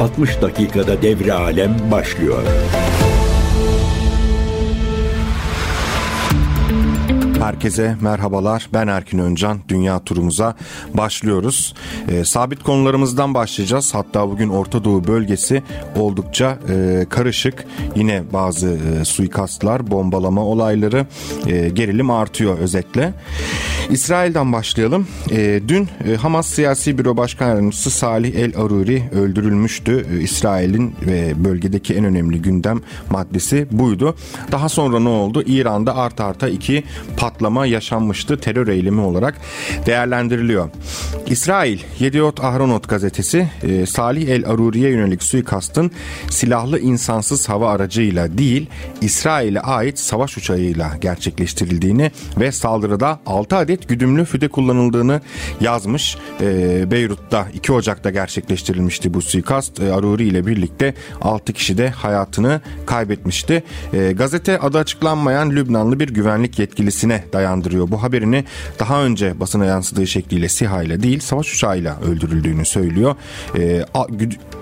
60 0.00 0.42
dakikada 0.42 1.02
devre 1.02 1.32
alem 1.32 1.76
başlıyor. 1.90 2.42
Herkese 7.40 7.96
merhabalar. 8.00 8.68
Ben 8.72 8.86
Erkin 8.86 9.18
Öncan. 9.18 9.58
Dünya 9.68 10.04
turumuza 10.04 10.54
başlıyoruz. 10.94 11.74
E, 12.08 12.24
sabit 12.24 12.62
konularımızdan 12.62 13.34
başlayacağız. 13.34 13.94
Hatta 13.94 14.30
bugün 14.30 14.48
Orta 14.48 14.84
Doğu 14.84 15.06
bölgesi 15.06 15.62
oldukça 15.96 16.58
e, 16.68 17.06
karışık. 17.10 17.64
Yine 17.96 18.22
bazı 18.32 18.68
e, 18.68 19.04
suikastlar, 19.04 19.90
bombalama 19.90 20.44
olayları, 20.44 21.06
e, 21.46 21.68
gerilim 21.68 22.10
artıyor 22.10 22.58
özetle. 22.58 23.12
İsrail'den 23.90 24.52
başlayalım. 24.52 25.06
E, 25.30 25.60
dün 25.68 25.88
e, 26.08 26.16
Hamas 26.16 26.46
Siyasi 26.46 26.98
Büro 26.98 27.16
Başkan 27.16 27.48
Yardımcısı 27.48 27.90
Salih 27.90 28.34
El 28.34 28.56
Aruri 28.56 29.02
öldürülmüştü. 29.12 30.06
E, 30.12 30.20
İsrail'in 30.20 30.94
ve 31.06 31.44
bölgedeki 31.44 31.94
en 31.94 32.04
önemli 32.04 32.42
gündem 32.42 32.80
maddesi 33.10 33.66
buydu. 33.70 34.16
Daha 34.52 34.68
sonra 34.68 35.00
ne 35.00 35.08
oldu? 35.08 35.42
İran'da 35.46 35.96
art 35.96 36.20
arta 36.20 36.48
iki 36.48 36.84
patlama 37.16 37.66
yaşanmıştı 37.66 38.40
terör 38.40 38.68
eylemi 38.68 39.00
olarak 39.00 39.34
değerlendiriliyor. 39.86 40.70
İsrail 41.26 41.78
Yediot 41.98 42.44
Ahronot 42.44 42.88
gazetesi 42.88 43.48
e, 43.62 43.86
Salih 43.86 44.28
El 44.28 44.48
Aruri'ye 44.48 44.90
yönelik 44.90 45.22
suikastın 45.22 45.90
silahlı 46.30 46.78
insansız 46.78 47.48
hava 47.48 47.70
aracıyla 47.70 48.38
değil 48.38 48.66
İsrail'e 49.00 49.60
ait 49.60 49.98
savaş 49.98 50.36
uçağıyla 50.36 50.96
gerçekleştirildiğini 51.00 52.10
ve 52.40 52.52
saldırıda 52.52 53.20
6 53.26 53.56
adet 53.56 53.79
güdümlü 53.88 54.24
füze 54.24 54.48
kullanıldığını 54.48 55.20
yazmış. 55.60 56.16
E, 56.40 56.90
Beyrut'ta 56.90 57.46
2 57.54 57.72
Ocak'ta 57.72 58.10
gerçekleştirilmişti 58.10 59.14
bu 59.14 59.22
suikast. 59.22 59.80
E, 59.80 59.92
Aruri 59.92 60.24
ile 60.24 60.46
birlikte 60.46 60.94
6 61.20 61.52
kişi 61.52 61.78
de 61.78 61.90
hayatını 61.90 62.60
kaybetmişti. 62.86 63.62
E, 63.92 64.12
gazete 64.12 64.58
adı 64.58 64.78
açıklanmayan 64.78 65.50
Lübnanlı 65.50 66.00
bir 66.00 66.08
güvenlik 66.08 66.58
yetkilisine 66.58 67.24
dayandırıyor. 67.32 67.90
Bu 67.90 68.02
haberini 68.02 68.44
daha 68.78 69.04
önce 69.04 69.40
basına 69.40 69.64
yansıdığı 69.64 70.06
şekliyle 70.06 70.48
SİHA 70.48 70.82
ile 70.82 71.02
değil 71.02 71.20
savaş 71.20 71.54
uçağıyla 71.54 72.00
öldürüldüğünü 72.00 72.64
söylüyor. 72.64 73.16
E, 73.58 73.84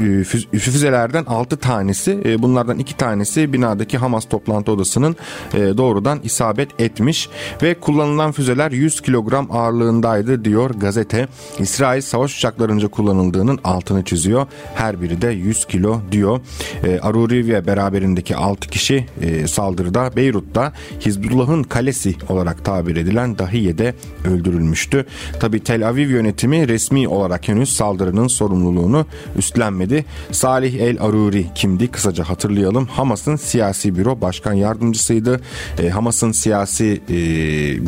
e 0.01 0.59
füzelerden 0.59 1.25
6 1.25 1.57
tanesi 1.57 2.21
e, 2.25 2.43
bunlardan 2.43 2.79
2 2.79 2.97
tanesi 2.97 3.53
binadaki 3.53 3.99
Hamas 3.99 4.29
toplantı 4.29 4.73
odasının 4.73 5.17
e, 5.55 5.59
doğrudan 5.59 6.21
isabet 6.25 6.81
etmiş 6.81 7.29
ve 7.63 7.75
kullanılan 7.75 8.33
füzeler 8.33 8.71
100 8.71 8.98
kilogram 9.01 9.49
ağırlığındaydı 9.51 10.45
diyor 10.45 10.71
gazete. 10.71 11.29
İsrail 11.59 12.01
savaş 12.01 12.37
uçaklarınca 12.37 12.89
kullanıldığının 12.89 13.59
altını 13.65 14.05
çiziyor. 14.05 14.47
Her 14.75 15.03
biri 15.03 15.23
de 15.23 15.29
100 15.29 15.65
kilo 15.65 16.01
diyor. 16.13 16.41
E, 16.85 17.01
Aruri 17.01 17.49
ve 17.49 17.67
beraberindeki 17.67 18.37
6 18.37 18.69
kişi 18.69 19.07
e, 19.21 19.47
saldırıda 19.47 20.17
Beyrut'ta 20.17 20.73
Hizbullah'ın 21.01 21.63
kalesi 21.63 22.15
olarak 22.29 22.65
tabir 22.65 22.97
edilen 22.97 23.39
Dahiye'de 23.39 23.95
öldürülmüştü. 24.25 25.07
Tabi 25.41 25.65
Tel 25.65 25.89
Aviv 25.89 26.11
yönetimi 26.11 26.69
resmi 26.69 27.09
olarak 27.09 27.49
henüz 27.49 27.73
saldırının 27.73 28.29
sorumluluğunu 28.29 29.07
üstlenmedi. 29.37 30.05
Salih 30.33 30.75
El 30.75 31.03
Aruri 31.03 31.47
kimdi? 31.55 31.89
Kısaca 31.89 32.25
hatırlayalım. 32.25 32.87
Hamas'ın 32.87 33.37
siyasi 33.37 33.97
büro 33.97 34.21
başkan 34.21 34.53
yardımcısıydı. 34.53 35.41
E, 35.83 35.89
Hamas'ın 35.89 36.33
siyasi 36.33 37.01
e, 37.09 37.17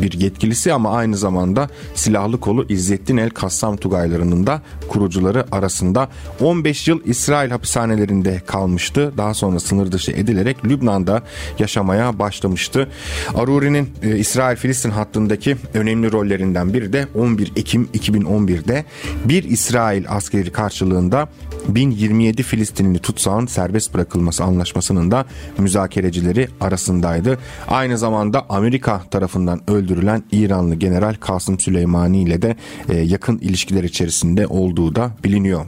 bir 0.01 0.11
yetkilisi 0.13 0.73
ama 0.73 0.97
aynı 1.01 1.17
zamanda 1.17 1.69
silahlı 1.95 2.39
kolu 2.39 2.65
İzzettin 2.69 3.17
El 3.17 3.29
Kassam 3.29 3.77
Tugaylarının 3.77 4.47
da 4.47 4.61
kurucuları 4.89 5.45
arasında 5.51 6.09
15 6.41 6.87
yıl 6.87 6.99
İsrail 7.05 7.51
hapishanelerinde 7.51 8.41
kalmıştı. 8.45 9.13
Daha 9.17 9.33
sonra 9.33 9.59
sınır 9.59 9.91
dışı 9.91 10.11
edilerek 10.11 10.65
Lübnan'da 10.65 11.23
yaşamaya 11.59 12.19
başlamıştı. 12.19 12.87
Aruri'nin 13.35 13.89
e, 14.03 14.17
İsrail-Filistin 14.17 14.89
hattındaki 14.89 15.57
önemli 15.73 16.11
rollerinden 16.11 16.73
biri 16.73 16.93
de 16.93 17.07
11 17.15 17.51
Ekim 17.55 17.89
2011'de 17.93 18.85
bir 19.25 19.43
İsrail 19.43 20.05
askeri 20.09 20.51
karşılığında 20.51 21.27
1027 21.67 22.43
Filistinli 22.43 22.99
tutsağın 22.99 23.45
serbest 23.45 23.93
bırakılması 23.93 24.43
anlaşmasının 24.43 25.11
da 25.11 25.25
müzakerecileri 25.57 26.47
arasındaydı. 26.61 27.37
Aynı 27.67 27.97
zamanda 27.97 28.45
Amerika 28.49 29.01
tarafından 29.11 29.61
öldürülen 29.67 30.23
İranlı 30.31 30.75
General 30.75 31.13
Kasım 31.13 31.59
Süleymani 31.59 32.21
ile 32.21 32.41
de 32.41 32.55
e, 32.89 32.97
yakın 32.97 33.37
ilişkiler 33.37 33.83
içerisinde 33.83 34.47
olduğu 34.47 34.95
da 34.95 35.11
biliniyor. 35.23 35.65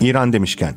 İran 0.00 0.32
demişken 0.32 0.74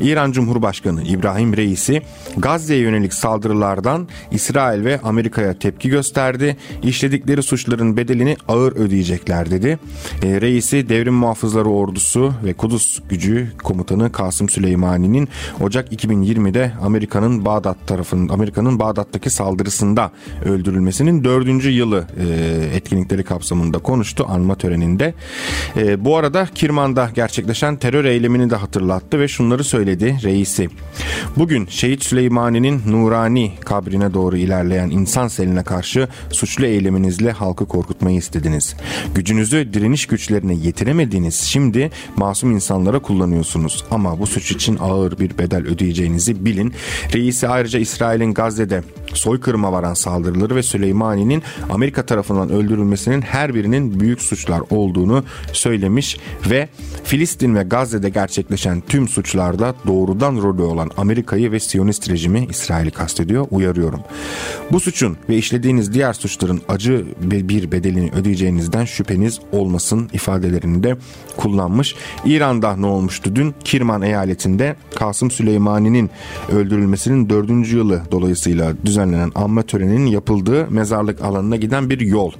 İran 0.00 0.32
Cumhurbaşkanı 0.32 1.02
İbrahim 1.02 1.56
Reisi 1.56 2.02
Gazze'ye 2.36 2.80
yönelik 2.80 3.14
saldırılardan 3.14 4.08
İsrail 4.30 4.84
ve 4.84 5.00
Amerika'ya 5.04 5.58
tepki 5.58 5.88
gösterdi. 5.88 6.56
İşledikleri 6.82 7.42
suçların 7.42 7.96
bedelini 7.96 8.36
ağır 8.48 8.72
ödeyecekler 8.72 9.50
dedi. 9.50 9.78
E, 10.22 10.40
Reisi 10.40 10.88
Devrim 10.88 11.14
Muhafızları 11.14 11.68
Ordusu 11.68 12.34
ve 12.44 12.52
Kudüs 12.52 12.98
Gücü 13.08 13.52
Komutanı 13.62 14.12
Kasım 14.12 14.48
Süleymani'nin 14.48 15.28
Ocak 15.60 15.92
2020'de 15.92 16.72
Amerika'nın 16.82 17.44
Bağdat 17.44 17.86
tarafının 17.86 18.28
Amerika'nın 18.28 18.78
Bağdat'taki 18.78 19.30
saldırısında 19.30 20.10
öldürülmesinin 20.44 21.24
dördüncü 21.24 21.70
yılı 21.70 22.06
e, 22.20 22.76
etkinlikleri 22.76 23.22
kapsamında 23.22 23.78
konuştu 23.78 24.26
anma 24.28 24.54
töreninde. 24.54 25.14
E, 25.76 26.04
bu 26.04 26.16
arada 26.16 26.46
Kirman'da 26.54 27.10
gerçekleşen 27.14 27.76
terör 27.76 28.04
eylemini 28.04 28.50
de 28.50 28.56
hatırlattı 28.62 29.20
ve 29.20 29.28
şunları 29.28 29.64
söyledi 29.64 30.18
reisi. 30.22 30.68
Bugün 31.36 31.66
Şehit 31.66 32.04
Süleymani'nin 32.04 32.82
nurani 32.86 33.52
kabrine 33.64 34.14
doğru 34.14 34.36
ilerleyen 34.36 34.90
insan 34.90 35.28
seline 35.28 35.62
karşı 35.62 36.08
suçlu 36.30 36.66
eyleminizle 36.66 37.32
halkı 37.32 37.66
korkutmayı 37.66 38.16
istediniz. 38.16 38.76
Gücünüzü 39.14 39.72
direniş 39.72 40.06
güçlerine 40.06 40.54
yetiremediğiniz 40.54 41.34
şimdi 41.34 41.90
masum 42.16 42.50
insanlara 42.50 42.98
kullanıyorsunuz. 42.98 43.84
Ama 43.90 44.18
bu 44.18 44.26
suç 44.26 44.50
için 44.52 44.78
ağır 44.80 45.18
bir 45.18 45.38
bedel 45.38 45.66
ödeyeceğinizi 45.66 46.44
bilin. 46.44 46.74
Reisi 47.14 47.48
ayrıca 47.48 47.78
İsrail'in 47.78 48.34
Gazze'de 48.34 48.82
soykırıma 49.14 49.72
varan 49.72 49.94
saldırıları 49.94 50.56
ve 50.56 50.62
Süleymani'nin 50.62 51.42
Amerika 51.70 52.06
tarafından 52.06 52.50
öldürülmesinin 52.50 53.22
her 53.22 53.54
birinin 53.54 54.00
büyük 54.00 54.22
suçlar 54.22 54.62
olduğunu 54.70 55.24
söylemiş 55.52 56.16
ve 56.50 56.68
Filistin 57.04 57.54
ve 57.54 57.62
Gazze'de 57.62 58.08
gerçekleşen 58.50 58.82
tüm 58.88 59.08
suçlarda 59.08 59.74
doğrudan 59.86 60.36
rolü 60.36 60.62
olan 60.62 60.90
Amerika'yı 60.96 61.52
ve 61.52 61.60
Siyonist 61.60 62.10
rejimi 62.10 62.46
İsrail'i 62.50 62.90
kastediyor. 62.90 63.46
Uyarıyorum. 63.50 64.00
Bu 64.72 64.80
suçun 64.80 65.16
ve 65.28 65.36
işlediğiniz 65.36 65.92
diğer 65.92 66.12
suçların 66.12 66.60
acı 66.68 67.06
bir 67.20 67.72
bedelini 67.72 68.10
ödeyeceğinizden 68.10 68.84
şüpheniz 68.84 69.40
olmasın 69.52 70.08
ifadelerini 70.12 70.82
de 70.82 70.96
kullanmış. 71.36 71.94
İran'da 72.24 72.76
ne 72.76 72.86
olmuştu 72.86 73.36
dün? 73.36 73.54
Kirman 73.64 74.02
eyaletinde 74.02 74.76
Kasım 74.94 75.30
Süleymani'nin 75.30 76.10
öldürülmesinin 76.52 77.28
dördüncü 77.28 77.76
yılı 77.76 78.02
dolayısıyla 78.10 78.72
düzenlenen 78.84 79.32
anma 79.34 79.62
töreninin 79.62 80.06
yapıldığı 80.06 80.70
mezarlık 80.70 81.22
alanına 81.22 81.56
giden 81.56 81.90
bir 81.90 82.00
yol. 82.00 82.32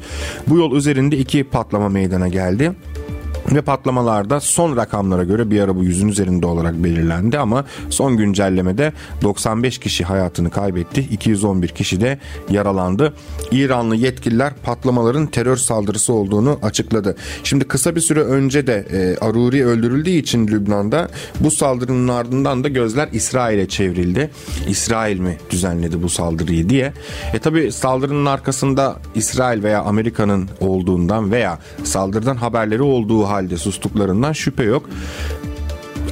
Bu 0.47 0.59
yol 0.59 0.77
üzerinde 0.77 1.16
iki 1.16 1.44
patlama 1.44 1.88
meydana 1.88 2.28
geldi. 2.28 2.72
Ve 3.55 3.62
patlamalarda 3.62 4.41
son 4.41 4.77
rakamlara 4.77 5.25
göre 5.25 5.50
bir 5.50 5.61
ara 5.61 5.77
bu 5.77 5.84
yüzün 5.84 6.09
üzerinde 6.09 6.47
olarak 6.47 6.75
belirlendi 6.75 7.38
ama 7.38 7.65
son 7.91 8.16
güncellemede 8.16 8.93
95 9.22 9.78
kişi 9.78 10.05
hayatını 10.05 10.50
kaybetti. 10.50 11.00
211 11.00 11.69
kişi 11.69 12.00
de 12.00 12.19
yaralandı. 12.50 13.15
İranlı 13.53 13.97
yetkililer 13.97 14.53
patlamaların 14.62 15.27
terör 15.27 15.56
saldırısı 15.56 16.12
olduğunu 16.12 16.59
açıkladı. 16.62 17.16
Şimdi 17.44 17.65
kısa 17.65 17.97
bir 17.97 18.00
süre 18.00 18.21
önce 18.21 18.66
de 18.66 18.87
e, 18.93 19.25
Aruri 19.25 19.66
öldürüldüğü 19.66 20.10
için 20.10 20.47
Lübnan'da 20.47 21.09
bu 21.41 21.51
saldırının 21.51 22.09
ardından 22.09 22.65
da 22.65 22.69
gözler 22.69 23.09
İsrail'e 23.13 23.69
çevrildi. 23.69 24.30
İsrail 24.69 25.21
mi 25.21 25.36
düzenledi 25.51 26.03
bu 26.03 26.09
saldırıyı 26.09 26.69
diye. 26.69 26.92
E 27.34 27.39
tabi 27.39 27.72
saldırının 27.72 28.27
arkasında 28.27 28.97
İsrail 29.15 29.63
veya 29.63 29.83
Amerika'nın 29.83 30.48
olduğundan 30.60 31.33
veya 31.33 31.59
saldırıdan 31.84 32.36
haberleri 32.36 32.83
olduğu 32.83 33.25
halde 33.25 33.40
sustuklarından 33.59 34.33
şüphe 34.33 34.63
yok. 34.63 34.89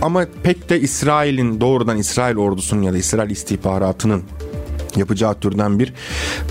Ama 0.03 0.27
pek 0.43 0.71
de 0.71 0.81
İsrail'in 0.81 1.61
doğrudan 1.61 1.99
İsrail 1.99 2.37
ordusunun 2.37 2.83
ya 2.83 2.93
da 2.93 2.97
İsrail 2.99 3.31
istihbaratının 3.31 4.23
yapacağı 4.97 5.35
türden 5.35 5.79
bir 5.79 5.93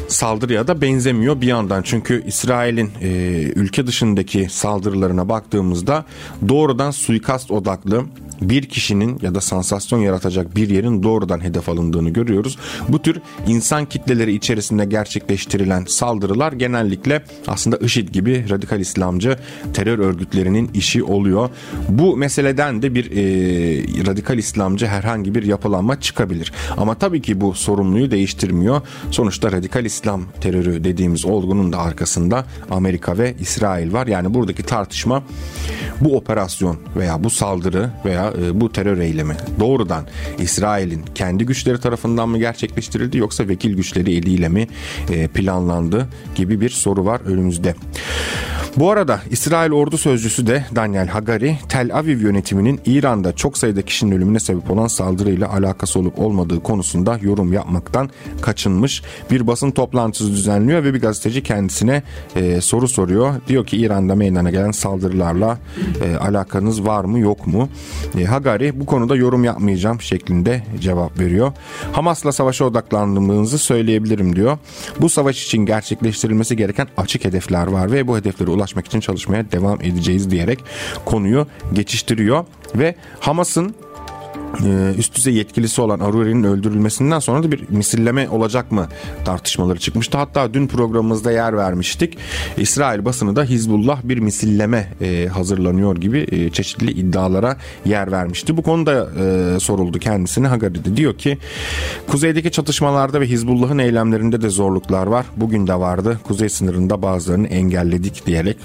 saldırıya 0.08 0.68
da 0.68 0.82
benzemiyor 0.82 1.42
bir 1.42 1.48
yandan. 1.48 1.82
Çünkü 1.82 2.24
İsrail'in 2.28 2.92
e, 3.02 3.08
ülke 3.56 3.88
dışındaki 3.88 4.48
saldırılarına 4.50 5.30
baktığımızda 5.30 6.06
doğrudan 6.50 6.92
suikast 6.92 7.52
odaklı 7.52 8.06
bir 8.42 8.70
kişinin 8.70 9.20
ya 9.22 9.36
da 9.36 9.42
sansasyon 9.42 10.00
yaratacak 10.00 10.56
bir 10.56 10.70
yerin 10.70 11.04
doğrudan 11.04 11.44
hedef 11.44 11.70
alındığını 11.70 12.10
görüyoruz. 12.10 12.58
Bu 12.90 13.02
tür 13.02 13.22
insan 13.48 13.86
kitleleri 13.86 14.34
içerisinde 14.34 14.86
gerçekleştirilen 14.86 15.86
saldırılar 15.88 16.52
genellikle 16.54 17.24
aslında 17.48 17.78
IŞİD 17.78 18.10
gibi 18.10 18.46
radikal 18.50 18.80
İslamcı 18.80 19.38
terör 19.74 20.00
örgütlerinin 20.00 20.70
işi 20.74 21.04
oluyor. 21.04 21.50
Bu 21.90 22.18
meseleden 22.18 22.82
de 22.82 22.96
bir 22.96 23.12
e, 23.12 24.06
radikal 24.06 24.38
İslamcı 24.38 24.88
herhangi 24.88 25.36
bir 25.36 25.44
yapılanma 25.44 26.00
çıkabilir. 26.00 26.54
Ama 26.78 26.96
tabii 26.96 27.22
ki 27.22 27.42
bu 27.42 27.54
sorumluyu 27.54 28.12
değiştirmiyor. 28.12 28.82
Sonuçta 29.12 29.52
radikal 29.52 29.86
İslam 29.86 30.24
terörü 30.42 30.84
dediğimiz 30.84 31.26
olgunun 31.26 31.74
da 31.74 31.80
arkasında 31.80 32.46
Amerika 32.72 33.18
ve 33.18 33.36
İsrail 33.40 33.94
var. 33.94 34.08
Yani 34.08 34.34
buradaki 34.34 34.64
tartışma 34.64 35.24
bu 36.02 36.18
operasyon 36.18 36.78
veya 36.96 37.24
bu 37.24 37.30
saldırı 37.30 37.90
veya 38.06 38.27
e, 38.32 38.62
bu 38.62 38.72
terör 38.72 38.98
eylemi 38.98 39.36
doğrudan 39.60 40.08
İsrail'in 40.38 41.06
kendi 41.16 41.46
güçleri 41.46 41.80
tarafından 41.80 42.30
mı 42.30 42.40
gerçekleştirildi 42.40 43.18
yoksa 43.18 43.48
vekil 43.48 43.74
güçleri 43.76 44.16
eliyle 44.16 44.50
mi 44.50 44.68
e, 45.10 45.28
planlandı 45.28 46.08
gibi 46.36 46.62
bir 46.62 46.70
soru 46.70 47.06
var 47.06 47.22
önümüzde. 47.26 47.76
Bu 48.80 48.92
arada 48.92 49.22
İsrail 49.30 49.72
ordu 49.72 49.98
sözcüsü 49.98 50.48
de 50.48 50.66
Daniel 50.76 51.08
Hagari, 51.08 51.58
Tel 51.70 51.96
Aviv 51.96 52.20
yönetiminin 52.20 52.80
İran'da 52.86 53.36
çok 53.36 53.58
sayıda 53.58 53.82
kişinin 53.82 54.12
ölümüne 54.12 54.40
sebep 54.40 54.72
olan 54.72 54.88
saldırıyla 54.88 55.54
alakası 55.54 56.00
olup 56.00 56.20
olmadığı 56.20 56.64
konusunda 56.64 57.20
yorum 57.22 57.54
yapmaktan 57.54 58.10
kaçınmış. 58.42 59.04
Bir 59.32 59.48
basın 59.48 59.72
toplantısı 59.72 60.32
düzenliyor 60.32 60.84
ve 60.84 60.94
bir 60.94 61.02
gazeteci 61.02 61.44
kendisine 61.44 62.04
e, 62.36 62.62
soru 62.62 62.88
soruyor. 62.88 63.34
Diyor 63.48 63.66
ki 63.66 63.78
İran'da 63.78 64.16
meydana 64.16 64.50
gelen 64.50 64.72
saldırılarla 64.72 65.58
e, 66.06 66.16
alakanız 66.16 66.86
var 66.86 67.06
mı 67.06 67.20
yok 67.20 67.48
mu? 67.48 67.70
E, 68.20 68.24
Hagari 68.26 68.80
bu 68.80 68.86
konuda 68.86 69.16
yorum 69.16 69.44
yapmayacağım 69.44 70.02
şeklinde 70.02 70.64
cevap 70.80 71.20
veriyor. 71.20 71.54
Hamas'la 71.92 72.32
savaşa 72.32 72.66
odaklandığımızı 72.66 73.58
söyleyebilirim 73.58 74.36
diyor. 74.36 74.58
Bu 75.02 75.10
savaş 75.10 75.46
için 75.46 75.66
gerçekleştirilmesi 75.66 76.58
gereken 76.58 76.88
açık 76.98 77.26
hedefler 77.26 77.68
var 77.68 77.92
ve 77.92 78.08
bu 78.08 78.18
hedeflere 78.18 78.50
ulaşmak 78.50 78.67
için 78.88 79.00
çalışmaya 79.00 79.52
devam 79.52 79.82
edeceğiz 79.82 80.32
diyerek 80.32 80.64
konuyu 81.06 81.48
geçiştiriyor. 81.74 82.46
Ve 82.76 82.96
Hamas'ın 83.20 83.76
üst 84.98 85.16
düzey 85.16 85.34
yetkilisi 85.34 85.82
olan 85.82 86.00
Aruri'nin 86.00 86.44
öldürülmesinden 86.44 87.20
sonra 87.20 87.44
da 87.44 87.52
bir 87.52 87.70
misilleme 87.70 88.30
olacak 88.30 88.72
mı 88.72 88.88
tartışmaları 89.26 89.80
çıkmıştı. 89.80 90.18
Hatta 90.18 90.54
dün 90.54 90.68
programımızda 90.68 91.32
yer 91.32 91.58
vermiştik. 91.58 92.18
İsrail 92.58 93.06
basını 93.06 93.36
da 93.36 93.44
Hizbullah 93.44 94.02
bir 94.04 94.18
misilleme 94.18 94.94
e, 95.02 95.28
hazırlanıyor 95.28 95.96
gibi 95.98 96.28
e, 96.32 96.50
çeşitli 96.50 96.92
iddialara 96.92 97.58
yer 97.86 98.12
vermişti. 98.12 98.58
Bu 98.58 98.62
konuda 98.62 99.08
soruldu 99.60 100.00
kendisine. 100.00 100.48
Hagari 100.48 100.86
de 100.86 100.98
diyor 100.98 101.18
ki 101.18 101.38
kuzeydeki 102.08 102.52
çatışmalarda 102.52 103.22
ve 103.22 103.26
Hizbullah'ın 103.26 103.78
eylemlerinde 103.78 104.42
de 104.42 104.50
zorluklar 104.50 105.08
var. 105.08 105.26
Bugün 105.38 105.68
de 105.68 105.74
vardı. 105.74 106.20
Kuzey 106.24 106.50
sınırında 106.50 107.02
bazılarını 107.02 107.48
engelledik 107.48 108.26
diyerek 108.26 108.58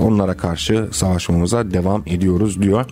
onlara 0.00 0.36
karşı 0.36 0.88
savaşmamıza 0.92 1.70
devam 1.70 2.02
ediyoruz 2.06 2.62
diyor. 2.62 2.84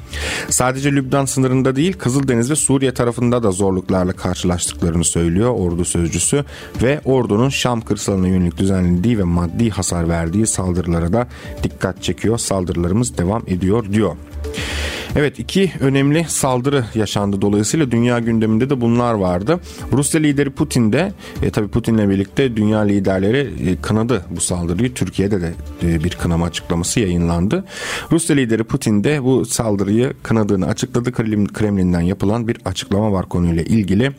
Sadece 0.48 0.92
Lübnan 0.92 1.24
sınırında 1.24 1.76
değil 1.76 1.92
Kızıldeniz 1.92 2.33
Akdeniz 2.34 2.50
ve 2.50 2.56
Suriye 2.56 2.94
tarafında 2.94 3.42
da 3.42 3.50
zorluklarla 3.50 4.12
karşılaştıklarını 4.12 5.04
söylüyor 5.04 5.50
ordu 5.50 5.84
sözcüsü 5.84 6.44
ve 6.82 7.00
ordunun 7.04 7.48
Şam 7.48 7.80
kırsalına 7.80 8.28
yönelik 8.28 8.58
düzenlediği 8.58 9.18
ve 9.18 9.22
maddi 9.22 9.70
hasar 9.70 10.08
verdiği 10.08 10.46
saldırılara 10.46 11.12
da 11.12 11.26
dikkat 11.62 12.02
çekiyor. 12.02 12.38
Saldırılarımız 12.38 13.18
devam 13.18 13.42
ediyor 13.46 13.92
diyor. 13.92 14.16
Evet 15.16 15.38
iki 15.38 15.72
önemli 15.80 16.24
saldırı 16.28 16.84
yaşandı 16.94 17.42
dolayısıyla 17.42 17.90
dünya 17.90 18.18
gündeminde 18.18 18.70
de 18.70 18.80
bunlar 18.80 19.14
vardı. 19.14 19.60
Rusya 19.92 20.20
lideri 20.20 20.50
Putin 20.50 20.92
de 20.92 21.12
e, 21.42 21.50
tabi 21.50 21.68
Putin'le 21.68 22.10
birlikte 22.10 22.56
dünya 22.56 22.80
liderleri 22.80 23.70
e, 23.70 23.76
kınadı 23.76 24.24
bu 24.30 24.40
saldırıyı. 24.40 24.94
Türkiye'de 24.94 25.40
de 25.40 25.52
e, 25.82 26.04
bir 26.04 26.10
kınama 26.10 26.46
açıklaması 26.46 27.00
yayınlandı. 27.00 27.64
Rusya 28.12 28.36
lideri 28.36 28.64
Putin 28.64 29.04
de 29.04 29.24
bu 29.24 29.44
saldırıyı 29.44 30.12
kınadığını 30.22 30.66
açıkladı. 30.66 31.12
Kremlin'den 31.52 32.00
yapılan 32.00 32.48
bir 32.48 32.56
açıklama 32.64 33.12
var 33.12 33.28
konuyla 33.28 33.62
ilgili. 33.62 34.12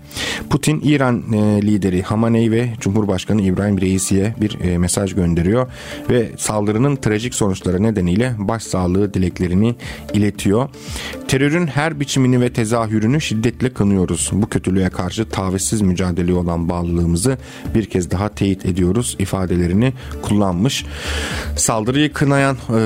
Putin 0.50 0.82
İran 0.84 1.34
e, 1.34 1.62
lideri 1.62 2.02
Hamaney 2.02 2.52
ve 2.52 2.70
Cumhurbaşkanı 2.80 3.42
İbrahim 3.42 3.82
Reisi'ye 3.82 4.36
bir 4.42 4.60
e, 4.60 4.78
mesaj 4.78 5.16
gönderiyor 5.16 5.68
ve 6.10 6.32
saldırının 6.38 6.96
trajik 6.96 7.36
sonuçları 7.36 7.84
nedeniyle 7.84 8.36
başsağlığı 8.38 9.14
dileklerini 9.14 9.76
iletiyor. 10.26 10.70
Terörün 11.36 11.68
her 11.68 12.00
biçimini 12.00 12.42
ve 12.42 12.54
tezahürünü 12.54 13.22
şiddetle 13.22 13.70
kınıyoruz. 13.70 14.30
Bu 14.34 14.50
kötülüğe 14.50 14.90
karşı 14.90 15.30
tavizsiz 15.30 15.82
mücadeleye 15.82 16.38
olan 16.38 16.70
bağlılığımızı 16.70 17.38
bir 17.76 17.86
kez 17.86 18.12
daha 18.12 18.30
teyit 18.30 18.66
ediyoruz 18.66 19.16
ifadelerini 19.20 19.94
kullanmış. 20.22 20.86
Saldırıyı 21.56 22.14
kınayan 22.14 22.58
e, 22.76 22.80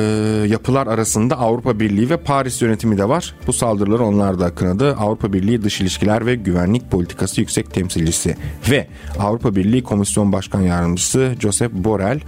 yapılar 0.47 0.87
arasında 0.87 1.37
Avrupa 1.37 1.79
Birliği 1.79 2.09
ve 2.09 2.17
Paris 2.17 2.61
yönetimi 2.61 2.97
de 2.97 3.09
var. 3.09 3.35
Bu 3.47 3.53
saldırıları 3.53 4.03
onlar 4.03 4.39
da 4.39 4.55
kınadı. 4.55 4.95
Avrupa 4.95 5.33
Birliği 5.33 5.63
Dış 5.63 5.81
İlişkiler 5.81 6.25
ve 6.25 6.35
Güvenlik 6.35 6.91
Politikası 6.91 7.41
Yüksek 7.41 7.73
Temsilcisi 7.73 8.35
ve 8.71 8.87
Avrupa 9.19 9.55
Birliği 9.55 9.83
Komisyon 9.83 10.31
Başkan 10.31 10.61
Yardımcısı 10.61 11.35
Josep 11.39 11.71
Borrell, 11.71 12.19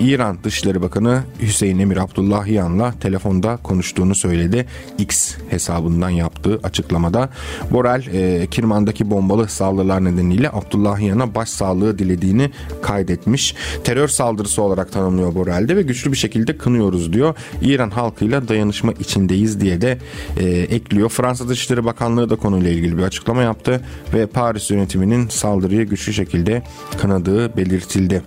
İran 0.00 0.38
Dışişleri 0.44 0.82
Bakanı 0.82 1.22
Hüseyin 1.40 1.78
Emir 1.78 1.96
Abdullahiyan'la 1.96 2.92
telefonda 3.00 3.56
konuştuğunu 3.56 4.14
söyledi. 4.14 4.66
X 4.98 5.34
hesabından 5.64 6.10
yaptığı 6.10 6.60
açıklamada 6.62 7.28
Borel 7.70 8.06
e, 8.12 8.46
Kirman'daki 8.46 9.10
bombalı 9.10 9.48
saldırılar 9.48 10.04
nedeniyle 10.04 10.50
Abdullahiyan'a 10.50 11.34
başsağlığı 11.34 11.98
dilediğini 11.98 12.50
kaydetmiş. 12.82 13.54
Terör 13.84 14.08
saldırısı 14.08 14.62
olarak 14.62 14.92
tanımlıyor 14.92 15.34
Borel'de 15.34 15.76
ve 15.76 15.82
güçlü 15.82 16.12
bir 16.12 16.16
şekilde 16.16 16.58
kınıyoruz 16.58 17.12
diyor. 17.12 17.34
İran 17.62 17.90
halkıyla 17.90 18.48
dayanışma 18.48 18.92
içindeyiz 18.92 19.60
diye 19.60 19.80
de 19.80 19.98
e, 20.40 20.48
ekliyor. 20.48 21.08
Fransa 21.08 21.48
Dışişleri 21.48 21.84
Bakanlığı 21.84 22.30
da 22.30 22.36
konuyla 22.36 22.70
ilgili 22.70 22.98
bir 22.98 23.02
açıklama 23.02 23.42
yaptı 23.42 23.80
ve 24.14 24.26
Paris 24.26 24.70
yönetiminin 24.70 25.28
saldırıyı 25.28 25.84
güçlü 25.84 26.12
şekilde 26.12 26.62
kınadığı 27.00 27.56
belirtildi. 27.56 28.22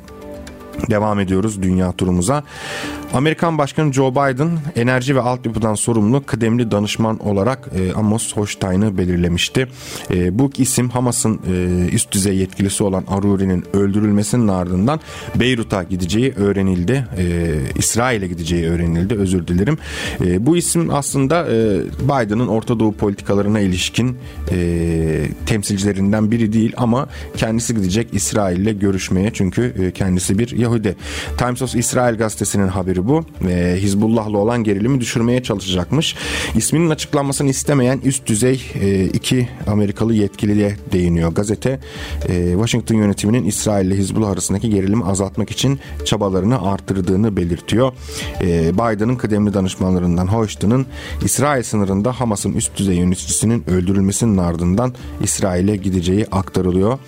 Devam 0.89 1.19
ediyoruz 1.19 1.61
dünya 1.61 1.91
turumuza. 1.91 2.43
Amerikan 3.13 3.57
Başkanı 3.57 3.93
Joe 3.93 4.11
Biden 4.11 4.49
enerji 4.75 5.15
ve 5.15 5.21
altyapıdan 5.21 5.75
sorumlu 5.75 6.25
kıdemli 6.25 6.71
danışman 6.71 7.27
olarak 7.27 7.69
e, 7.75 7.93
Amos 7.93 8.35
Hochstein'ı 8.35 8.97
belirlemişti. 8.97 9.67
E, 10.11 10.39
bu 10.39 10.51
isim 10.57 10.89
Hamas'ın 10.89 11.39
e, 11.53 11.85
üst 11.95 12.11
düzey 12.11 12.37
yetkilisi 12.37 12.83
olan 12.83 13.03
Aruri'nin 13.07 13.63
öldürülmesinin 13.73 14.47
ardından 14.47 14.99
Beyrut'a 15.35 15.83
gideceği 15.83 16.33
öğrenildi. 16.33 17.07
E, 17.17 17.55
İsrail'e 17.75 18.27
gideceği 18.27 18.65
öğrenildi 18.65 19.15
özür 19.15 19.47
dilerim. 19.47 19.77
E, 20.25 20.45
bu 20.45 20.57
isim 20.57 20.89
aslında 20.93 21.47
e, 21.47 21.81
Biden'ın 22.03 22.47
Orta 22.47 22.79
Doğu 22.79 22.93
politikalarına 22.93 23.59
ilişkin 23.59 24.17
e, 24.51 25.25
temsilcilerinden 25.45 26.31
biri 26.31 26.53
değil 26.53 26.73
ama 26.77 27.07
kendisi 27.37 27.75
gidecek 27.75 28.07
İsrail'le 28.13 28.79
görüşmeye 28.79 29.31
çünkü 29.33 29.73
e, 29.79 29.91
kendisi 29.91 30.39
bir 30.39 30.51
Yahudi. 30.67 30.95
Times 31.37 31.61
of 31.61 31.75
Israel 31.75 32.17
gazetesinin 32.17 32.67
haberi 32.67 33.07
bu. 33.07 33.25
E, 33.47 33.77
Hizbullah'la 33.79 34.37
olan 34.37 34.63
gerilimi 34.63 35.01
düşürmeye 35.01 35.43
çalışacakmış. 35.43 36.15
İsminin 36.55 36.89
açıklanmasını 36.89 37.49
istemeyen 37.49 38.01
üst 38.03 38.27
düzey 38.27 38.71
e, 38.81 39.03
iki 39.03 39.49
Amerikalı 39.67 40.13
yetkiliye 40.13 40.75
değiniyor. 40.91 41.31
Gazete 41.31 41.79
e, 42.27 42.51
Washington 42.51 42.95
yönetiminin 42.95 43.45
İsrail 43.45 43.85
ile 43.85 43.95
Hizbullah 43.97 44.29
arasındaki 44.29 44.69
gerilimi 44.69 45.05
azaltmak 45.05 45.51
için 45.51 45.79
çabalarını 46.05 46.61
arttırdığını 46.71 47.37
belirtiyor. 47.37 47.93
E, 48.41 48.73
Biden'ın 48.73 49.15
kıdemli 49.15 49.53
danışmanlarından 49.53 50.27
Hoştun'un 50.27 50.85
İsrail 51.25 51.63
sınırında 51.63 52.19
Hamas'ın 52.19 52.53
üst 52.53 52.77
düzey 52.77 52.95
yöneticisinin 52.95 53.69
öldürülmesinin 53.69 54.37
ardından 54.37 54.93
İsrail'e 55.23 55.75
gideceği 55.75 56.25
aktarılıyor. 56.31 56.99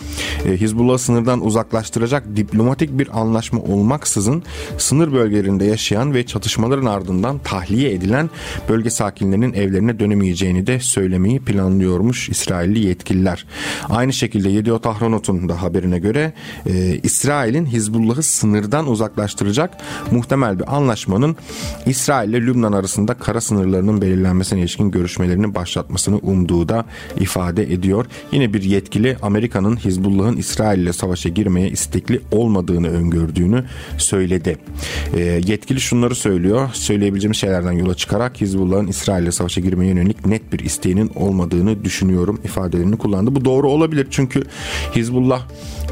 E, 0.45 0.57
Hizbullah 0.57 0.97
sınırdan 0.97 1.45
uzaklaştıracak 1.45 2.35
diplomatik 2.35 2.99
bir 2.99 3.19
anlaşma 3.19 3.48
anlaşma 3.49 3.73
olmaksızın 3.73 4.43
sınır 4.77 5.13
bölgelerinde 5.13 5.65
yaşayan 5.65 6.13
ve 6.13 6.25
çatışmaların 6.25 6.85
ardından 6.85 7.39
tahliye 7.39 7.93
edilen 7.93 8.29
bölge 8.69 8.89
sakinlerinin 8.89 9.53
evlerine 9.53 9.99
dönemeyeceğini 9.99 10.67
de 10.67 10.79
söylemeyi 10.79 11.39
planlıyormuş 11.39 12.29
İsrailli 12.29 12.87
yetkililer. 12.87 13.45
Aynı 13.89 14.13
şekilde 14.13 14.49
Yediot 14.49 14.85
Ahronot'un 14.85 15.49
da 15.49 15.61
haberine 15.61 15.99
göre 15.99 16.33
e, 16.65 16.99
İsrail'in 17.03 17.65
Hizbullah'ı 17.65 18.23
sınırdan 18.23 18.87
uzaklaştıracak 18.87 19.77
muhtemel 20.11 20.59
bir 20.59 20.75
anlaşmanın 20.75 21.35
İsrail 21.85 22.29
ile 22.29 22.41
Lübnan 22.41 22.73
arasında 22.73 23.13
kara 23.13 23.41
sınırlarının 23.41 24.01
belirlenmesine 24.01 24.59
ilişkin 24.59 24.91
görüşmelerini 24.91 25.55
başlatmasını 25.55 26.17
umduğu 26.17 26.69
da 26.69 26.85
ifade 27.19 27.63
ediyor. 27.63 28.05
Yine 28.31 28.53
bir 28.53 28.63
yetkili 28.63 29.17
Amerika'nın 29.21 29.75
Hizbullah'ın 29.75 30.37
İsrail 30.37 30.79
ile 30.79 30.93
savaşa 30.93 31.29
girmeye 31.29 31.69
istekli 31.69 32.21
olmadığını 32.31 32.89
öngördü 32.89 33.38
gördüğünü 33.39 33.63
söyledi. 33.97 34.57
E, 35.13 35.19
yetkili 35.21 35.81
şunları 35.81 36.15
söylüyor. 36.15 36.69
Söyleyebileceğimiz 36.73 37.37
şeylerden 37.37 37.71
yola 37.71 37.95
çıkarak 37.95 38.41
Hizbullah'ın 38.41 38.87
İsrail'le 38.87 39.31
savaşa 39.31 39.61
girmeye 39.61 39.87
yönelik 39.87 40.25
net 40.25 40.53
bir 40.53 40.59
isteğinin 40.59 41.11
olmadığını 41.15 41.83
düşünüyorum 41.83 42.39
ifadelerini 42.43 42.97
kullandı. 42.97 43.35
Bu 43.35 43.45
doğru 43.45 43.69
olabilir 43.69 44.07
çünkü 44.11 44.43
Hizbullah 44.95 45.41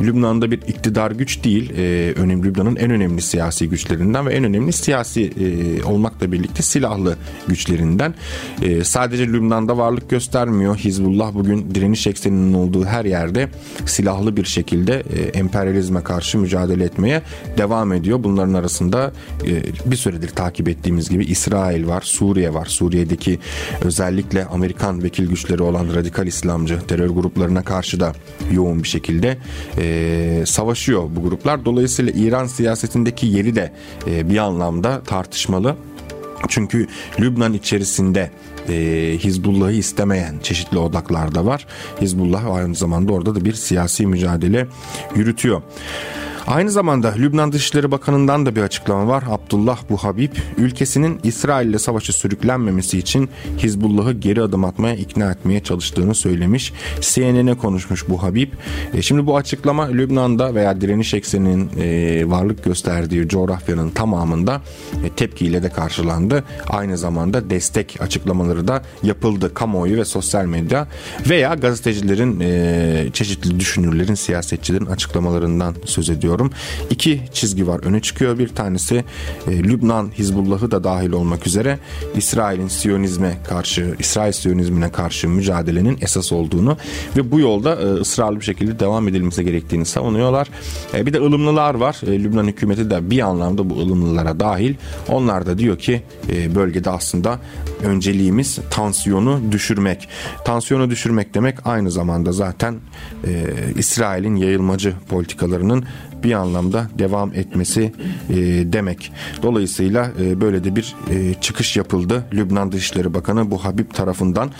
Lübnan'da 0.01 0.51
bir 0.51 0.61
iktidar 0.61 1.11
güç 1.11 1.43
değil. 1.43 1.69
E, 1.77 2.13
önemli 2.13 2.47
Lübnan'ın 2.47 2.75
en 2.75 2.91
önemli 2.91 3.21
siyasi 3.21 3.69
güçlerinden 3.69 4.25
ve 4.25 4.33
en 4.33 4.43
önemli 4.43 4.73
siyasi 4.73 5.21
e, 5.21 5.83
olmakla 5.83 6.31
birlikte 6.31 6.63
silahlı 6.63 7.15
güçlerinden. 7.47 8.13
E, 8.61 8.83
sadece 8.83 9.27
Lübnan'da 9.27 9.77
varlık 9.77 10.09
göstermiyor. 10.09 10.77
Hizbullah 10.77 11.33
bugün 11.33 11.75
direniş 11.75 12.07
ekseninin 12.07 12.53
olduğu 12.53 12.85
her 12.85 13.05
yerde 13.05 13.49
silahlı 13.85 14.37
bir 14.37 14.45
şekilde 14.45 15.03
e, 15.15 15.39
emperyalizme 15.39 16.03
karşı 16.03 16.37
mücadele 16.37 16.83
etmeye 16.83 17.21
devam 17.57 17.93
ediyor. 17.93 18.23
Bunların 18.23 18.53
arasında 18.53 19.11
e, 19.45 19.91
bir 19.91 19.95
süredir 19.95 20.29
takip 20.29 20.69
ettiğimiz 20.69 21.09
gibi 21.09 21.25
İsrail 21.25 21.87
var, 21.87 22.01
Suriye 22.01 22.53
var. 22.53 22.65
Suriye'deki 22.65 23.39
özellikle 23.81 24.45
Amerikan 24.45 25.03
vekil 25.03 25.27
güçleri 25.27 25.63
olan 25.63 25.87
radikal 25.95 26.27
İslamcı 26.27 26.79
terör 26.87 27.09
gruplarına 27.09 27.63
karşı 27.63 27.99
da 27.99 28.13
yoğun 28.51 28.83
bir 28.83 28.87
şekilde 28.87 29.37
e, 29.77 30.43
savaşıyor 30.45 31.09
bu 31.15 31.21
gruplar. 31.21 31.65
Dolayısıyla 31.65 32.11
İran 32.15 32.45
siyasetindeki 32.45 33.27
yeri 33.27 33.55
de 33.55 33.73
e, 34.07 34.29
bir 34.29 34.37
anlamda 34.37 35.01
tartışmalı. 35.03 35.75
Çünkü 36.47 36.87
Lübnan 37.19 37.53
içerisinde 37.53 38.31
e, 38.69 38.73
Hizbullah'ı 39.19 39.71
istemeyen 39.71 40.39
çeşitli 40.43 40.77
odaklar 40.77 41.35
da 41.35 41.45
var. 41.45 41.67
Hizbullah 42.01 42.55
aynı 42.55 42.75
zamanda 42.75 43.13
orada 43.13 43.35
da 43.35 43.45
bir 43.45 43.53
siyasi 43.53 44.05
mücadele 44.05 44.67
yürütüyor. 45.15 45.61
Aynı 46.47 46.71
zamanda 46.71 47.13
Lübnan 47.17 47.51
Dışişleri 47.51 47.91
Bakanı'ndan 47.91 48.45
da 48.45 48.55
bir 48.55 48.61
açıklama 48.61 49.07
var. 49.07 49.23
Abdullah 49.29 49.89
Buhabib 49.89 50.31
ülkesinin 50.57 51.19
İsrail 51.23 51.69
ile 51.69 51.79
savaşı 51.79 52.13
sürüklenmemesi 52.13 52.97
için 52.97 53.29
Hizbullah'ı 53.57 54.13
geri 54.13 54.41
adım 54.41 54.65
atmaya 54.65 54.95
ikna 54.95 55.31
etmeye 55.31 55.63
çalıştığını 55.63 56.15
söylemiş. 56.15 56.73
CNN'e 57.01 57.53
konuşmuş 57.53 58.09
Buhabib. 58.09 58.53
E, 58.93 59.01
şimdi 59.01 59.25
bu 59.25 59.37
açıklama 59.37 59.87
Lübnan'da 59.87 60.55
veya 60.55 60.81
direniş 60.81 61.13
ekseninin 61.13 61.69
e, 61.79 62.29
varlık 62.29 62.63
gösterdiği 62.63 63.27
coğrafyanın 63.27 63.89
tamamında 63.89 64.61
e, 65.05 65.09
tepkiyle 65.09 65.63
de 65.63 65.69
karşılandı. 65.69 66.43
Aynı 66.69 66.97
zamanda 66.97 67.49
destek 67.49 67.97
açıklamaları 68.01 68.67
da 68.67 68.81
yapıldı. 69.03 69.53
Kamuoyu 69.53 69.97
ve 69.97 70.05
sosyal 70.05 70.45
medya 70.45 70.87
veya 71.29 71.53
gazetecilerin, 71.53 72.39
e, 72.39 73.09
çeşitli 73.13 73.59
düşünürlerin, 73.59 74.15
siyasetçilerin 74.15 74.85
açıklamalarından 74.85 75.75
söz 75.85 76.09
ediyorum 76.09 76.36
ediyorum. 76.37 76.51
İki 76.89 77.21
çizgi 77.33 77.67
var 77.67 77.79
öne 77.83 77.99
çıkıyor. 77.99 78.39
Bir 78.39 78.47
tanesi 78.47 79.03
e, 79.47 79.63
Lübnan 79.63 80.11
Hizbullah'ı 80.17 80.71
da 80.71 80.83
dahil 80.83 81.11
olmak 81.11 81.47
üzere 81.47 81.79
İsrail'in 82.15 82.67
Siyonizme 82.67 83.37
karşı, 83.47 83.95
İsrail 83.99 84.31
Siyonizmine 84.31 84.91
karşı 84.91 85.29
mücadelenin 85.29 85.97
esas 86.01 86.31
olduğunu 86.31 86.77
ve 87.17 87.31
bu 87.31 87.39
yolda 87.39 87.75
e, 87.75 87.85
ısrarlı 87.85 88.39
bir 88.39 88.45
şekilde 88.45 88.79
devam 88.79 89.07
edilmesi 89.07 89.45
gerektiğini 89.45 89.85
savunuyorlar. 89.85 90.47
E, 90.93 91.05
bir 91.05 91.13
de 91.13 91.19
ılımlılar 91.19 91.75
var. 91.75 92.01
E, 92.07 92.23
Lübnan 92.23 92.47
hükümeti 92.47 92.89
de 92.89 93.09
bir 93.09 93.19
anlamda 93.19 93.69
bu 93.69 93.73
ılımlılara 93.73 94.39
dahil. 94.39 94.75
Onlar 95.09 95.45
da 95.45 95.57
diyor 95.57 95.77
ki 95.77 96.01
e, 96.29 96.55
bölgede 96.55 96.89
aslında 96.89 97.39
önceliğimiz 97.83 98.59
tansiyonu 98.69 99.41
düşürmek. 99.51 100.09
Tansiyonu 100.45 100.89
düşürmek 100.89 101.33
demek 101.33 101.67
aynı 101.67 101.91
zamanda 101.91 102.31
zaten 102.31 102.75
e, 103.27 103.45
İsrail'in 103.77 104.35
yayılmacı 104.35 104.93
politikalarının 105.09 105.85
bir 106.27 106.33
anlamda 106.33 106.87
devam 106.99 107.33
etmesi 107.33 107.91
e, 108.29 108.35
demek. 108.73 109.11
Dolayısıyla 109.43 110.11
e, 110.21 110.41
böyle 110.41 110.63
de 110.63 110.75
bir 110.75 110.95
e, 111.11 111.33
çıkış 111.41 111.77
yapıldı. 111.77 112.23
Lübnan 112.33 112.71
Dışişleri 112.71 113.13
Bakanı 113.13 113.51
bu 113.51 113.65
Habib 113.65 113.91
tarafından 113.91 114.51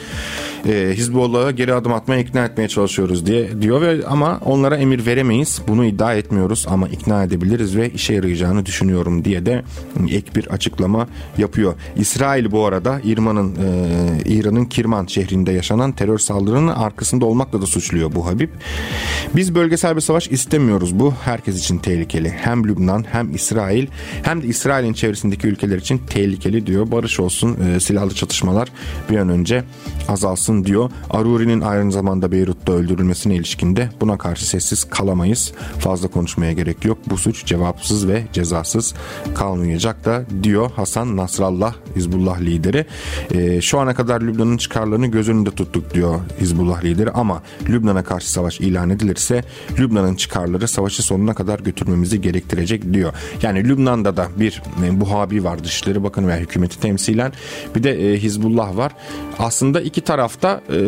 e, 0.68 0.94
Hizbullah'a 0.94 1.52
geri 1.52 1.74
adım 1.74 1.94
atmaya 1.94 2.22
ikna 2.22 2.46
etmeye 2.46 2.68
çalışıyoruz 2.68 3.26
diye 3.26 3.62
diyor 3.62 3.82
ve 3.82 4.08
ama 4.08 4.42
onlara 4.46 4.78
emir 4.78 5.06
veremeyiz. 5.06 5.62
Bunu 5.68 5.86
iddia 5.86 6.14
etmiyoruz 6.14 6.66
ama 6.70 6.88
ikna 6.88 7.24
edebiliriz 7.24 7.76
ve 7.76 7.90
işe 7.90 8.14
yarayacağını 8.14 8.66
düşünüyorum 8.66 9.26
diye 9.26 9.46
de 9.46 9.64
ek 10.10 10.26
bir 10.36 10.48
açıklama 10.48 11.08
yapıyor. 11.38 11.74
İsrail 11.98 12.52
bu 12.52 12.66
arada 12.66 13.02
İran'ın 13.04 13.56
e, 13.56 13.68
İran'ın 14.26 14.66
Kirman 14.66 15.06
şehrinde 15.06 15.52
yaşanan 15.52 15.92
terör 15.92 16.18
saldırının 16.18 16.68
arkasında 16.68 17.26
olmakla 17.26 17.62
da 17.62 17.66
suçluyor 17.66 18.16
bu 18.16 18.26
Habib. 18.26 18.50
Biz 19.36 19.56
bölgesel 19.56 19.96
bir 19.96 20.02
savaş 20.02 20.28
istemiyoruz. 20.28 21.00
Bu 21.00 21.14
herkes 21.26 21.47
için 21.56 21.78
tehlikeli. 21.78 22.30
Hem 22.30 22.68
Lübnan 22.68 23.06
hem 23.12 23.36
İsrail 23.36 23.88
hem 24.24 24.44
de 24.44 24.48
İsrail'in 24.48 24.94
çevresindeki 24.94 25.48
ülkeler 25.48 25.78
için 25.78 25.98
tehlikeli 25.98 26.68
diyor. 26.68 26.92
Barış 26.92 27.20
olsun, 27.20 27.58
e, 27.62 27.80
silahlı 27.80 28.16
çatışmalar 28.16 28.70
bir 29.10 29.18
an 29.18 29.30
önce 29.30 29.64
azalsın 30.08 30.66
diyor. 30.66 30.92
Aruri'nin 31.10 31.62
aynı 31.62 31.92
zamanda 31.92 32.32
Beyrut'ta 32.32 32.74
öldürülmesine 32.74 33.36
ilişkinde 33.36 33.90
buna 34.02 34.18
karşı 34.18 34.48
sessiz 34.48 34.84
kalamayız. 34.84 35.52
Fazla 35.80 36.08
konuşmaya 36.08 36.52
gerek 36.52 36.86
yok. 36.86 36.98
Bu 37.10 37.18
suç 37.18 37.46
cevapsız 37.46 38.08
ve 38.08 38.24
cezasız 38.34 38.94
kalmayacak 39.36 40.06
da 40.06 40.26
diyor 40.44 40.72
Hasan 40.76 41.18
Nasrallah 41.18 41.74
Hizbullah 41.96 42.42
lideri. 42.42 42.86
E, 43.32 43.62
şu 43.62 43.80
ana 43.80 43.96
kadar 43.96 44.22
Lübnan'ın 44.22 44.58
çıkarlarını 44.58 45.08
göz 45.08 45.30
önünde 45.30 45.52
tuttuk 45.52 45.94
diyor 45.94 46.20
Hizbullah 46.42 46.84
lideri 46.84 47.12
ama 47.12 47.44
Lübnan'a 47.70 48.04
karşı 48.04 48.32
savaş 48.32 48.60
ilan 48.60 48.90
edilirse 48.90 49.44
Lübnan'ın 49.80 50.16
çıkarları 50.16 50.68
savaşı 50.68 51.04
sonuna 51.04 51.34
kadar 51.38 51.60
götürmemizi 51.60 52.22
gerektirecek 52.22 52.94
diyor. 52.94 53.14
Yani 53.42 53.64
Lübnan'da 53.64 54.18
da 54.18 54.28
bir 54.38 54.62
e, 54.84 55.02
Buhabi 55.02 55.44
var 55.44 55.64
Dışişleri 55.64 56.04
Bakanı 56.04 56.28
veya 56.28 56.38
hükümeti 56.38 56.80
temsilen 56.80 57.32
bir 57.76 57.84
de 57.84 58.14
e, 58.14 58.18
Hizbullah 58.18 58.78
var. 58.78 58.92
Aslında 59.40 59.82
iki 59.82 60.02
tarafta 60.02 60.62
e, 60.74 60.80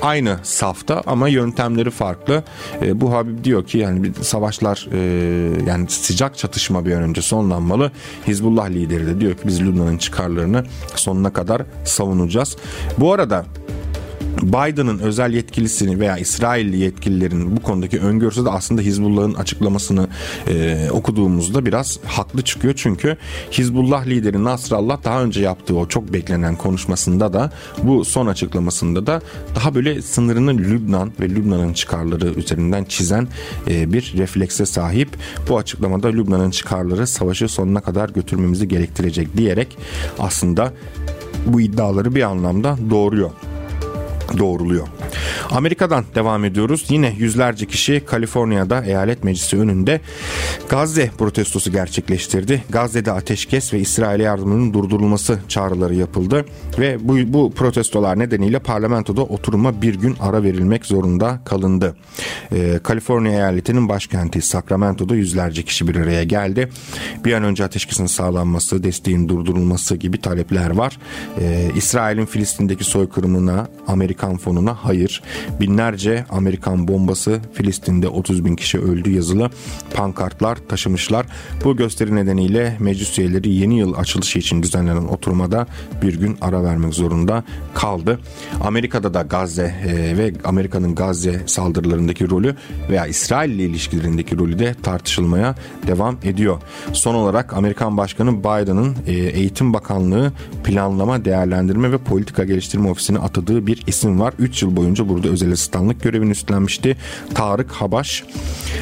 aynı 0.00 0.38
safta 0.42 1.02
ama 1.06 1.28
yöntemleri 1.28 1.90
farklı. 1.90 2.44
Bu 2.94 3.12
Habib 3.12 3.44
diyor 3.44 3.66
ki 3.66 3.78
yani 3.78 4.12
savaşlar 4.22 4.88
yani 5.66 5.88
sıcak 5.88 6.38
çatışma 6.38 6.86
bir 6.86 6.92
an 6.92 7.02
önce 7.02 7.22
sonlanmalı. 7.22 7.92
Hizbullah 8.26 8.70
lideri 8.70 9.06
de 9.06 9.20
diyor 9.20 9.32
ki 9.32 9.40
biz 9.44 9.60
Lübnan'ın 9.62 9.98
çıkarlarını 9.98 10.64
sonuna 10.94 11.32
kadar 11.32 11.62
savunacağız. 11.84 12.56
Bu 12.98 13.12
arada 13.12 13.44
Biden'ın 14.42 14.98
özel 14.98 15.32
yetkilisini 15.32 16.00
veya 16.00 16.16
İsrailli 16.16 16.76
yetkililerin 16.76 17.56
bu 17.56 17.62
konudaki 17.62 18.00
öngörüsü 18.00 18.44
de 18.44 18.50
aslında 18.50 18.82
Hizbullah'ın 18.82 19.34
açıklamasını 19.34 20.08
e, 20.48 20.88
okuduğumuzda 20.90 21.66
biraz 21.66 21.98
haklı 22.04 22.42
çıkıyor. 22.42 22.74
Çünkü 22.76 23.16
Hizbullah 23.52 24.06
lideri 24.06 24.44
Nasrallah 24.44 25.04
daha 25.04 25.22
önce 25.22 25.40
yaptığı 25.40 25.76
o 25.76 25.88
çok 25.88 26.12
beklenen 26.12 26.56
konuşmasında 26.56 27.32
da 27.32 27.52
bu 27.82 28.04
son 28.04 28.26
açıklamasında 28.26 29.06
da 29.06 29.22
daha 29.54 29.74
böyle 29.74 30.02
sınırını 30.02 30.58
Lübnan 30.58 31.12
ve 31.20 31.28
Lübnan'ın 31.28 31.72
çıkarları 31.72 32.26
üzerinden 32.26 32.84
çizen 32.84 33.28
e, 33.68 33.92
bir 33.92 34.14
reflekse 34.16 34.66
sahip. 34.66 35.08
Bu 35.48 35.58
açıklamada 35.58 36.08
Lübnan'ın 36.08 36.50
çıkarları 36.50 37.06
savaşı 37.06 37.48
sonuna 37.48 37.80
kadar 37.80 38.08
götürmemizi 38.08 38.68
gerektirecek 38.68 39.36
diyerek 39.36 39.78
aslında 40.18 40.72
bu 41.46 41.60
iddiaları 41.60 42.14
bir 42.14 42.22
anlamda 42.22 42.76
doğruyor 42.90 43.30
doğruluyor. 44.38 44.86
Amerika'dan 45.50 46.04
devam 46.14 46.44
ediyoruz. 46.44 46.86
Yine 46.88 47.14
yüzlerce 47.18 47.66
kişi 47.66 48.02
Kaliforniya'da 48.06 48.84
eyalet 48.84 49.24
meclisi 49.24 49.58
önünde 49.58 50.00
Gazze 50.68 51.10
protestosu 51.18 51.72
gerçekleştirdi. 51.72 52.64
Gazze'de 52.70 53.12
ateşkes 53.12 53.72
ve 53.72 53.78
İsrail'e 53.78 54.22
yardımının 54.22 54.72
durdurulması 54.72 55.38
çağrıları 55.48 55.94
yapıldı 55.94 56.44
ve 56.78 57.08
bu, 57.08 57.32
bu 57.32 57.52
protestolar 57.54 58.18
nedeniyle 58.18 58.58
parlamentoda 58.58 59.22
oturuma 59.22 59.82
bir 59.82 59.94
gün 59.94 60.16
ara 60.20 60.42
verilmek 60.42 60.86
zorunda 60.86 61.40
kalındı. 61.44 61.96
Ee, 62.52 62.80
Kaliforniya 62.82 63.34
eyaletinin 63.34 63.88
başkenti 63.88 64.42
Sacramento'da 64.42 65.14
yüzlerce 65.14 65.62
kişi 65.62 65.88
bir 65.88 65.96
araya 65.96 66.24
geldi. 66.24 66.68
Bir 67.24 67.32
an 67.32 67.44
önce 67.44 67.64
ateşkesin 67.64 68.06
sağlanması, 68.06 68.82
desteğin 68.82 69.28
durdurulması 69.28 69.96
gibi 69.96 70.20
talepler 70.20 70.70
var. 70.70 70.98
Ee, 71.40 71.70
İsrail'in 71.76 72.26
Filistin'deki 72.26 72.84
soykırımına, 72.84 73.68
Amerikan 74.20 74.38
fonuna 74.38 74.74
hayır. 74.74 75.22
Binlerce 75.60 76.24
Amerikan 76.30 76.88
bombası 76.88 77.40
Filistin'de 77.52 78.08
30 78.08 78.44
bin 78.44 78.56
kişi 78.56 78.78
öldü 78.78 79.10
yazılı 79.10 79.50
pankartlar 79.94 80.58
taşımışlar. 80.68 81.26
Bu 81.64 81.76
gösteri 81.76 82.14
nedeniyle 82.14 82.76
meclis 82.78 83.18
üyeleri 83.18 83.54
yeni 83.54 83.78
yıl 83.78 83.94
açılışı 83.94 84.38
için 84.38 84.62
düzenlenen 84.62 85.04
oturmada 85.04 85.66
bir 86.02 86.20
gün 86.20 86.36
ara 86.40 86.64
vermek 86.64 86.94
zorunda 86.94 87.44
kaldı. 87.74 88.20
Amerika'da 88.64 89.14
da 89.14 89.22
Gazze 89.22 89.74
e, 89.86 90.18
ve 90.18 90.32
Amerika'nın 90.44 90.94
Gazze 90.94 91.42
saldırılarındaki 91.46 92.30
rolü 92.30 92.56
veya 92.90 93.06
İsrail 93.06 93.50
ile 93.50 93.64
ilişkilerindeki 93.64 94.38
rolü 94.38 94.58
de 94.58 94.74
tartışılmaya 94.82 95.54
devam 95.86 96.16
ediyor. 96.24 96.62
Son 96.92 97.14
olarak 97.14 97.52
Amerikan 97.52 97.96
Başkanı 97.96 98.38
Biden'ın 98.38 98.96
e, 99.06 99.12
Eğitim 99.12 99.72
Bakanlığı 99.72 100.32
Planlama, 100.64 101.24
Değerlendirme 101.24 101.92
ve 101.92 101.98
Politika 101.98 102.44
Geliştirme 102.44 102.90
Ofisi'ne 102.90 103.18
atadığı 103.18 103.66
bir 103.66 103.82
isim 103.86 104.09
var. 104.18 104.34
3 104.38 104.62
yıl 104.62 104.76
boyunca 104.76 105.08
burada 105.08 105.28
özel 105.28 105.52
asistanlık 105.52 106.02
görevini 106.02 106.30
üstlenmişti. 106.30 106.96
Tarık 107.34 107.72
Habaş 107.72 108.24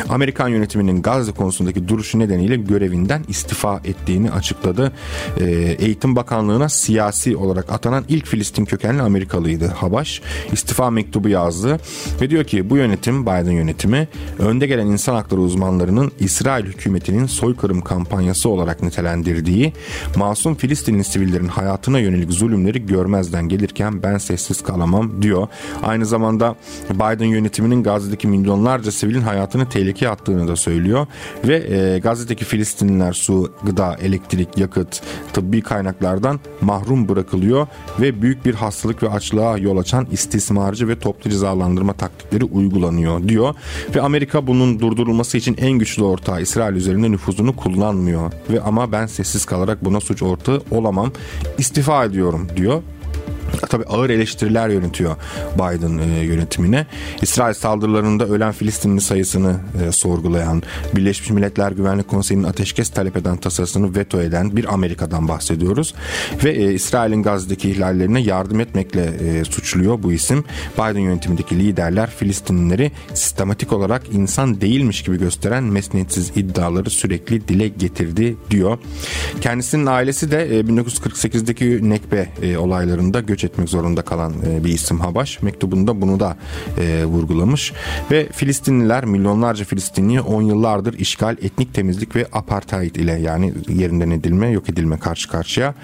Amerikan 0.08 0.48
yönetiminin 0.48 1.02
Gazze 1.02 1.32
konusundaki 1.32 1.88
duruşu 1.88 2.18
nedeniyle 2.18 2.56
görevinden 2.56 3.24
istifa 3.28 3.80
ettiğini 3.84 4.30
açıkladı. 4.30 4.92
E, 5.40 5.44
Eğitim 5.78 6.16
Bakanlığı'na 6.16 6.68
siyasi 6.68 7.36
olarak 7.36 7.72
atanan 7.72 8.04
ilk 8.08 8.26
Filistin 8.26 8.64
kökenli 8.64 9.02
Amerikalıydı 9.02 9.66
Habaş. 9.66 10.22
İstifa 10.52 10.90
mektubu 10.90 11.28
yazdı 11.28 11.80
ve 12.20 12.30
diyor 12.30 12.44
ki 12.44 12.70
bu 12.70 12.76
yönetim 12.76 13.22
Biden 13.22 13.50
yönetimi 13.50 14.08
önde 14.38 14.66
gelen 14.66 14.86
insan 14.86 15.14
hakları 15.14 15.40
uzmanlarının 15.40 16.12
İsrail 16.20 16.64
hükümetinin 16.64 17.26
soykırım 17.26 17.80
kampanyası 17.80 18.48
olarak 18.48 18.82
nitelendirdiği 18.82 19.72
masum 20.16 20.54
Filistinli 20.54 21.04
sivillerin 21.04 21.48
hayatına 21.48 21.98
yönelik 21.98 22.32
zulümleri 22.32 22.86
görmezden 22.86 23.48
gelirken 23.48 24.02
ben 24.02 24.18
sessiz 24.18 24.62
kalamam 24.62 25.17
diyor. 25.22 25.48
Aynı 25.82 26.06
zamanda 26.06 26.56
Biden 26.90 27.26
yönetiminin 27.26 27.82
Gazze'deki 27.82 28.28
milyonlarca 28.28 28.92
sivilin 28.92 29.20
hayatını 29.20 29.68
tehlikeye 29.68 30.10
attığını 30.10 30.48
da 30.48 30.56
söylüyor. 30.56 31.06
Ve 31.44 31.56
e, 31.56 31.98
Gazze'deki 31.98 32.44
Filistinliler 32.44 33.12
su, 33.12 33.52
gıda, 33.62 33.96
elektrik, 34.02 34.58
yakıt, 34.58 35.02
tıbbi 35.32 35.62
kaynaklardan 35.62 36.40
mahrum 36.60 37.08
bırakılıyor 37.08 37.66
ve 38.00 38.22
büyük 38.22 38.44
bir 38.44 38.54
hastalık 38.54 39.02
ve 39.02 39.08
açlığa 39.10 39.58
yol 39.58 39.76
açan 39.78 40.06
istismarcı 40.12 40.88
ve 40.88 40.98
toplu 40.98 41.30
cezalandırma 41.30 41.92
taktikleri 41.92 42.44
uygulanıyor 42.44 43.28
diyor. 43.28 43.54
Ve 43.94 44.00
Amerika 44.00 44.46
bunun 44.46 44.80
durdurulması 44.80 45.38
için 45.38 45.56
en 45.58 45.72
güçlü 45.72 46.02
ortağı 46.02 46.42
İsrail 46.42 46.76
üzerinde 46.76 47.10
nüfuzunu 47.10 47.56
kullanmıyor. 47.56 48.32
Ve 48.50 48.60
ama 48.60 48.92
ben 48.92 49.06
sessiz 49.06 49.44
kalarak 49.44 49.84
buna 49.84 50.00
suç 50.00 50.22
ortağı 50.22 50.62
olamam 50.70 51.12
istifa 51.58 52.04
ediyorum 52.04 52.48
diyor 52.56 52.82
Tabi 53.60 53.84
ağır 53.84 54.10
eleştiriler 54.10 54.68
yönetiyor 54.68 55.16
Biden 55.54 55.98
e, 55.98 56.24
yönetimine. 56.24 56.86
İsrail 57.22 57.54
saldırılarında 57.54 58.26
ölen 58.26 58.52
Filistinli 58.52 59.00
sayısını 59.00 59.56
e, 59.82 59.92
sorgulayan, 59.92 60.62
Birleşmiş 60.96 61.30
Milletler 61.30 61.72
Güvenlik 61.72 62.08
Konseyi'nin 62.08 62.44
ateşkes 62.44 62.90
talep 62.90 63.16
eden 63.16 63.36
tasarısını 63.36 63.94
veto 63.94 64.20
eden 64.20 64.56
bir 64.56 64.74
Amerika'dan 64.74 65.28
bahsediyoruz. 65.28 65.94
Ve 66.44 66.50
e, 66.50 66.72
İsrail'in 66.72 67.22
Gazze'deki 67.22 67.70
ihlallerine 67.70 68.20
yardım 68.20 68.60
etmekle 68.60 69.04
e, 69.04 69.44
suçluyor 69.44 70.02
bu 70.02 70.12
isim. 70.12 70.44
Biden 70.74 71.00
yönetimindeki 71.00 71.58
liderler 71.58 72.10
Filistinlileri 72.10 72.92
sistematik 73.14 73.72
olarak 73.72 74.02
insan 74.12 74.60
değilmiş 74.60 75.02
gibi 75.02 75.18
gösteren 75.18 75.64
mesnetsiz 75.64 76.32
iddiaları 76.36 76.90
sürekli 76.90 77.48
dile 77.48 77.68
getirdi 77.68 78.36
diyor. 78.50 78.78
Kendisinin 79.40 79.86
ailesi 79.86 80.30
de 80.30 80.58
e, 80.58 80.60
1948'deki 80.60 81.90
Nekbe 81.90 82.28
olaylarında 82.58 83.20
göç 83.20 83.44
etmek 83.48 83.68
zorunda 83.68 84.02
kalan 84.02 84.34
e, 84.46 84.64
bir 84.64 84.72
isim 84.72 85.00
Habaş. 85.00 85.42
Mektubunda 85.42 86.00
bunu 86.00 86.20
da 86.20 86.36
e, 86.78 87.04
vurgulamış. 87.04 87.72
Ve 88.10 88.28
Filistinliler 88.32 89.04
milyonlarca 89.04 89.64
Filistinliyi 89.64 90.20
10 90.20 90.42
yıllardır 90.42 90.98
işgal, 90.98 91.36
etnik 91.42 91.74
temizlik 91.74 92.16
ve 92.16 92.26
apartheid 92.32 92.94
ile 92.94 93.12
yani 93.12 93.54
yerinden 93.68 94.10
edilme, 94.10 94.48
yok 94.48 94.68
edilme 94.68 94.98
karşı 94.98 95.28
karşıya. 95.28 95.74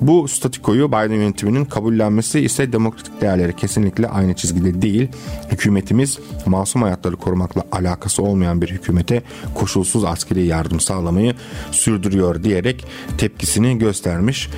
Bu 0.00 0.28
statikoyu 0.28 0.88
Biden 0.88 1.14
yönetiminin 1.14 1.64
kabullenmesi 1.64 2.40
ise 2.40 2.72
demokratik 2.72 3.20
değerleri 3.20 3.56
kesinlikle 3.56 4.08
aynı 4.08 4.34
çizgide 4.34 4.82
değil. 4.82 5.08
Hükümetimiz 5.52 6.18
masum 6.46 6.82
hayatları 6.82 7.16
korumakla 7.16 7.64
alakası 7.72 8.22
olmayan 8.22 8.62
bir 8.62 8.70
hükümete 8.70 9.22
koşulsuz 9.54 10.04
askeri 10.04 10.46
yardım 10.46 10.80
sağlamayı 10.80 11.34
sürdürüyor 11.70 12.44
diyerek 12.44 12.84
tepkisini 13.18 13.78
göstermiş. 13.78 14.48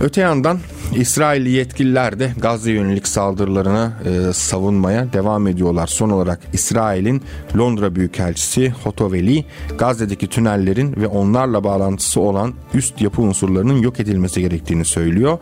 Öte 0.00 0.20
yandan 0.20 0.58
İsrailli 0.96 1.50
yetkililer 1.50 2.18
de 2.18 2.32
Gazze 2.40 2.72
yönelik 2.72 3.07
saldırılarına 3.18 3.92
e, 4.04 4.32
savunmaya 4.32 5.12
devam 5.12 5.46
ediyorlar. 5.46 5.86
Son 5.86 6.10
olarak 6.10 6.40
İsrail'in 6.52 7.22
Londra 7.56 7.94
Büyükelçisi 7.94 8.70
Hotoveli 8.84 9.44
Gazze'deki 9.78 10.26
tünellerin 10.26 10.96
ve 10.96 11.06
onlarla 11.06 11.64
bağlantısı 11.64 12.20
olan 12.20 12.54
üst 12.74 13.00
yapı 13.00 13.22
unsurlarının 13.22 13.82
yok 13.82 14.00
edilmesi 14.00 14.40
gerektiğini 14.40 14.84
söylüyor 14.84 15.38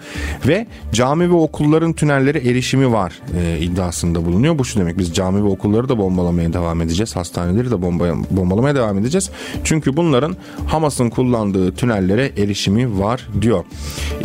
ve 0.46 0.66
cami 0.92 1.30
ve 1.30 1.34
okulların 1.34 1.92
tünellere 1.92 2.38
erişimi 2.38 2.92
var 2.92 3.12
e, 3.38 3.58
iddiasında 3.60 4.26
bulunuyor. 4.26 4.58
Bu 4.58 4.64
şu 4.64 4.80
demek 4.80 4.98
biz 4.98 5.14
cami 5.14 5.44
ve 5.44 5.48
okulları 5.48 5.88
da 5.88 5.98
bombalamaya 5.98 6.52
devam 6.52 6.80
edeceğiz. 6.80 7.16
Hastaneleri 7.16 7.70
de 7.70 7.82
bomba, 7.82 8.04
bombalamaya 8.30 8.74
devam 8.74 8.98
edeceğiz. 8.98 9.30
Çünkü 9.64 9.96
bunların 9.96 10.36
Hamas'ın 10.66 11.10
kullandığı 11.10 11.74
tünellere 11.74 12.32
erişimi 12.36 12.98
var 12.98 13.28
diyor. 13.40 13.64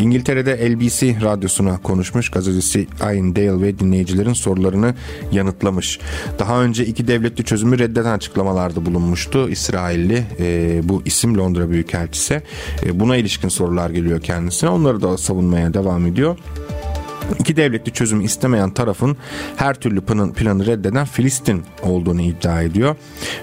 İngiltere'de 0.00 0.70
LBC 0.70 1.20
radyosuna 1.22 1.78
konuşmuş. 1.78 2.28
Gazetesi 2.28 2.86
Ayn 3.00 3.34
Dale 3.48 3.62
ve 3.62 3.78
dinleyicilerin 3.78 4.32
sorularını 4.32 4.94
yanıtlamış. 5.32 5.98
Daha 6.38 6.62
önce 6.62 6.86
iki 6.86 7.08
devletli 7.08 7.44
çözümü 7.44 7.78
reddeden 7.78 8.12
açıklamalarda 8.12 8.86
bulunmuştu 8.86 9.48
İsrailli 9.48 10.24
e, 10.40 10.80
bu 10.84 11.02
isim 11.04 11.38
Londra 11.38 11.70
Büyükelçisi. 11.70 12.42
E, 12.86 13.00
buna 13.00 13.16
ilişkin 13.16 13.48
sorular 13.48 13.90
geliyor 13.90 14.20
kendisine. 14.20 14.70
Onları 14.70 15.02
da 15.02 15.18
savunmaya 15.18 15.74
devam 15.74 16.06
ediyor. 16.06 16.38
İki 17.38 17.56
devletli 17.56 17.92
çözüm 17.92 18.20
istemeyen 18.20 18.70
tarafın 18.70 19.16
her 19.56 19.74
türlü 19.74 20.00
planı 20.32 20.66
reddeden 20.66 21.04
Filistin 21.04 21.62
olduğunu 21.82 22.20
iddia 22.20 22.62
ediyor. 22.62 22.96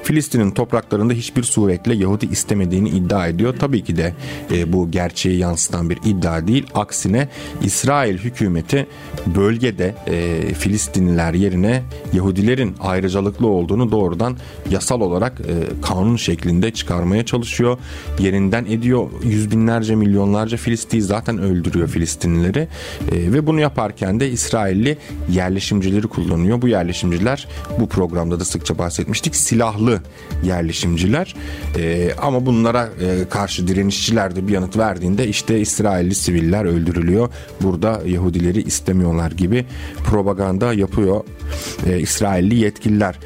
Filistin'in 0.04 0.52
topraklarında 0.52 1.14
hiçbir 1.14 1.44
suretle 1.44 1.96
Yahudi 1.96 2.26
istemediğini 2.26 2.90
iddia 2.90 3.28
ediyor. 3.28 3.56
Tabii 3.60 3.84
ki 3.84 3.98
de 3.98 4.14
e, 4.52 4.74
bu 4.74 4.92
gerçeği 4.92 5.40
yansıtan 5.40 5.90
bir 5.90 6.00
iddia 6.06 6.48
değil. 6.48 6.68
Aksine 6.74 7.30
İsrail 7.62 8.18
hükümeti 8.18 8.88
bölgede 9.36 9.96
e, 10.08 10.54
Filistinliler 10.54 11.34
yerine 11.34 11.84
Yahudilerin 12.14 12.76
ayrıcalıklı 12.80 13.48
olduğunu 13.48 13.92
doğrudan 13.92 14.38
yasal 14.70 15.02
olarak 15.02 15.42
e, 15.42 15.82
kanun 15.82 16.16
şeklinde 16.16 16.72
çıkarmaya 16.72 17.26
çalışıyor. 17.26 17.78
Yerinden 18.20 18.66
ediyor. 18.66 19.10
Yüz 19.24 19.52
binlerce 19.52 19.96
milyonlarca 19.96 20.58
Filistin'i 20.58 21.02
zaten 21.02 21.38
öldürüyor 21.38 21.88
Filistinlileri 21.88 22.68
e, 23.12 23.34
ve 23.34 23.48
bunu 23.48 23.60
yaparken 23.70 24.20
de 24.20 24.30
İsrailli 24.30 24.98
yerleşimcileri 25.30 26.08
kullanıyor. 26.08 26.62
Bu 26.62 26.68
yerleşimciler 26.68 27.48
bu 27.80 27.90
programda 27.90 28.40
da 28.40 28.46
sıkça 28.46 28.78
bahsetmiştik. 28.78 29.36
Silahlı 29.36 30.02
yerleşimciler 30.44 31.36
e, 31.78 32.12
ama 32.22 32.46
bunlara 32.46 32.90
e, 33.02 33.30
karşı 33.30 33.68
direnişçiler 33.68 34.36
de 34.36 34.48
bir 34.48 34.54
yanıt 34.54 34.78
verdiğinde 34.78 35.28
işte 35.28 35.60
İsrailli 35.60 36.16
siviller 36.16 36.66
öldürülüyor. 36.66 37.30
Burada 37.62 38.02
Yahudileri 38.06 38.62
istemiyorlar 38.62 39.32
gibi 39.32 39.66
propaganda 40.06 40.74
yapıyor 40.74 41.24
e, 41.88 42.00
İsrailli 42.00 42.56
yetkililer. 42.56 43.20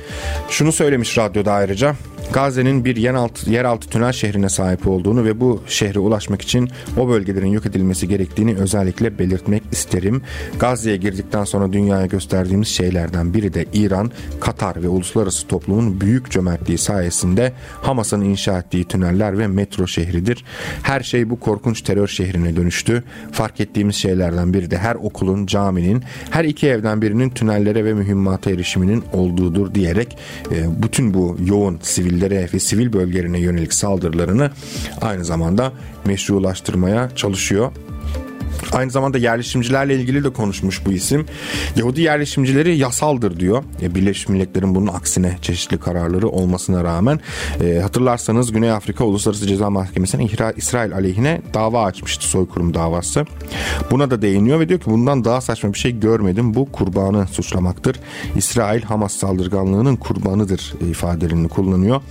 Şunu 0.49 0.71
söylemiş 0.71 1.17
radyoda 1.17 1.51
ayrıca 1.51 1.95
Gazze'nin 2.31 2.85
bir 2.85 2.95
yeraltı, 2.95 3.51
yeraltı 3.51 3.89
tünel 3.89 4.11
şehrine 4.11 4.49
sahip 4.49 4.87
olduğunu 4.87 5.25
ve 5.25 5.39
bu 5.39 5.63
şehre 5.67 5.99
ulaşmak 5.99 6.41
için 6.41 6.69
o 6.97 7.09
bölgelerin 7.09 7.47
yok 7.47 7.65
edilmesi 7.65 8.07
gerektiğini 8.07 8.55
özellikle 8.55 9.19
belirtmek 9.19 9.63
isterim. 9.71 10.21
Gazze'ye 10.59 10.97
girdikten 10.97 11.43
sonra 11.43 11.73
dünyaya 11.73 12.05
gösterdiğimiz 12.05 12.67
şeylerden 12.67 13.33
biri 13.33 13.53
de 13.53 13.65
İran, 13.73 14.11
Katar 14.41 14.83
ve 14.83 14.87
uluslararası 14.87 15.47
toplumun 15.47 16.01
büyük 16.01 16.31
cömertliği 16.31 16.77
sayesinde 16.77 17.53
Hamas'ın 17.81 18.21
inşa 18.21 18.59
ettiği 18.59 18.85
tüneller 18.85 19.37
ve 19.37 19.47
metro 19.47 19.87
şehridir. 19.87 20.43
Her 20.83 21.01
şey 21.01 21.29
bu 21.29 21.39
korkunç 21.39 21.81
terör 21.81 22.07
şehrine 22.07 22.55
dönüştü. 22.55 23.03
Fark 23.31 23.59
ettiğimiz 23.59 23.95
şeylerden 23.95 24.53
biri 24.53 24.71
de 24.71 24.77
her 24.77 24.95
okulun, 24.95 25.45
caminin, 25.45 26.03
her 26.29 26.43
iki 26.45 26.67
evden 26.67 27.01
birinin 27.01 27.29
tünellere 27.29 27.85
ve 27.85 27.93
mühimmata 27.93 28.51
erişiminin 28.51 29.03
olduğudur 29.13 29.75
diyerek 29.75 30.17
e, 30.51 30.83
bütün 30.83 31.13
bu 31.13 31.37
yoğun 31.45 31.79
siviller 31.81 32.12
sivillere 32.13 32.49
ve 32.53 32.59
sivil 32.59 32.93
bölgelerine 32.93 33.39
yönelik 33.39 33.73
saldırılarını 33.73 34.51
aynı 35.01 35.25
zamanda 35.25 35.71
meşrulaştırmaya 36.05 37.09
çalışıyor. 37.15 37.71
Aynı 38.71 38.91
zamanda 38.91 39.17
yerleşimcilerle 39.17 39.95
ilgili 39.95 40.23
de 40.23 40.29
konuşmuş 40.29 40.85
bu 40.85 40.91
isim. 40.91 41.25
Yahudi 41.75 42.01
yerleşimcileri 42.01 42.77
yasaldır 42.77 43.39
diyor. 43.39 43.63
E, 43.81 43.95
Birleşmiş 43.95 44.29
Milletler'in 44.29 44.75
bunun 44.75 44.87
aksine 44.87 45.37
çeşitli 45.41 45.79
kararları 45.79 46.29
olmasına 46.29 46.83
rağmen 46.83 47.19
e, 47.63 47.79
hatırlarsanız 47.79 48.51
Güney 48.51 48.71
Afrika 48.71 49.05
Uluslararası 49.05 49.47
Ceza 49.47 49.69
Mahkemesi'ne 49.69 50.27
İsrail 50.57 50.93
aleyhine 50.93 51.41
dava 51.53 51.83
açmıştı 51.83 52.25
soykırım 52.25 52.73
davası. 52.73 53.25
Buna 53.91 54.11
da 54.11 54.21
değiniyor 54.21 54.59
ve 54.59 54.69
diyor 54.69 54.79
ki 54.79 54.85
bundan 54.85 55.25
daha 55.25 55.41
saçma 55.41 55.73
bir 55.73 55.79
şey 55.79 55.99
görmedim. 55.99 56.53
Bu 56.53 56.71
kurbanı 56.71 57.27
suçlamaktır. 57.27 57.99
İsrail 58.35 58.81
Hamas 58.81 59.13
saldırganlığının 59.13 59.95
kurbanıdır 59.95 60.73
ifadelerini 60.89 61.47
kullanıyor. 61.47 62.01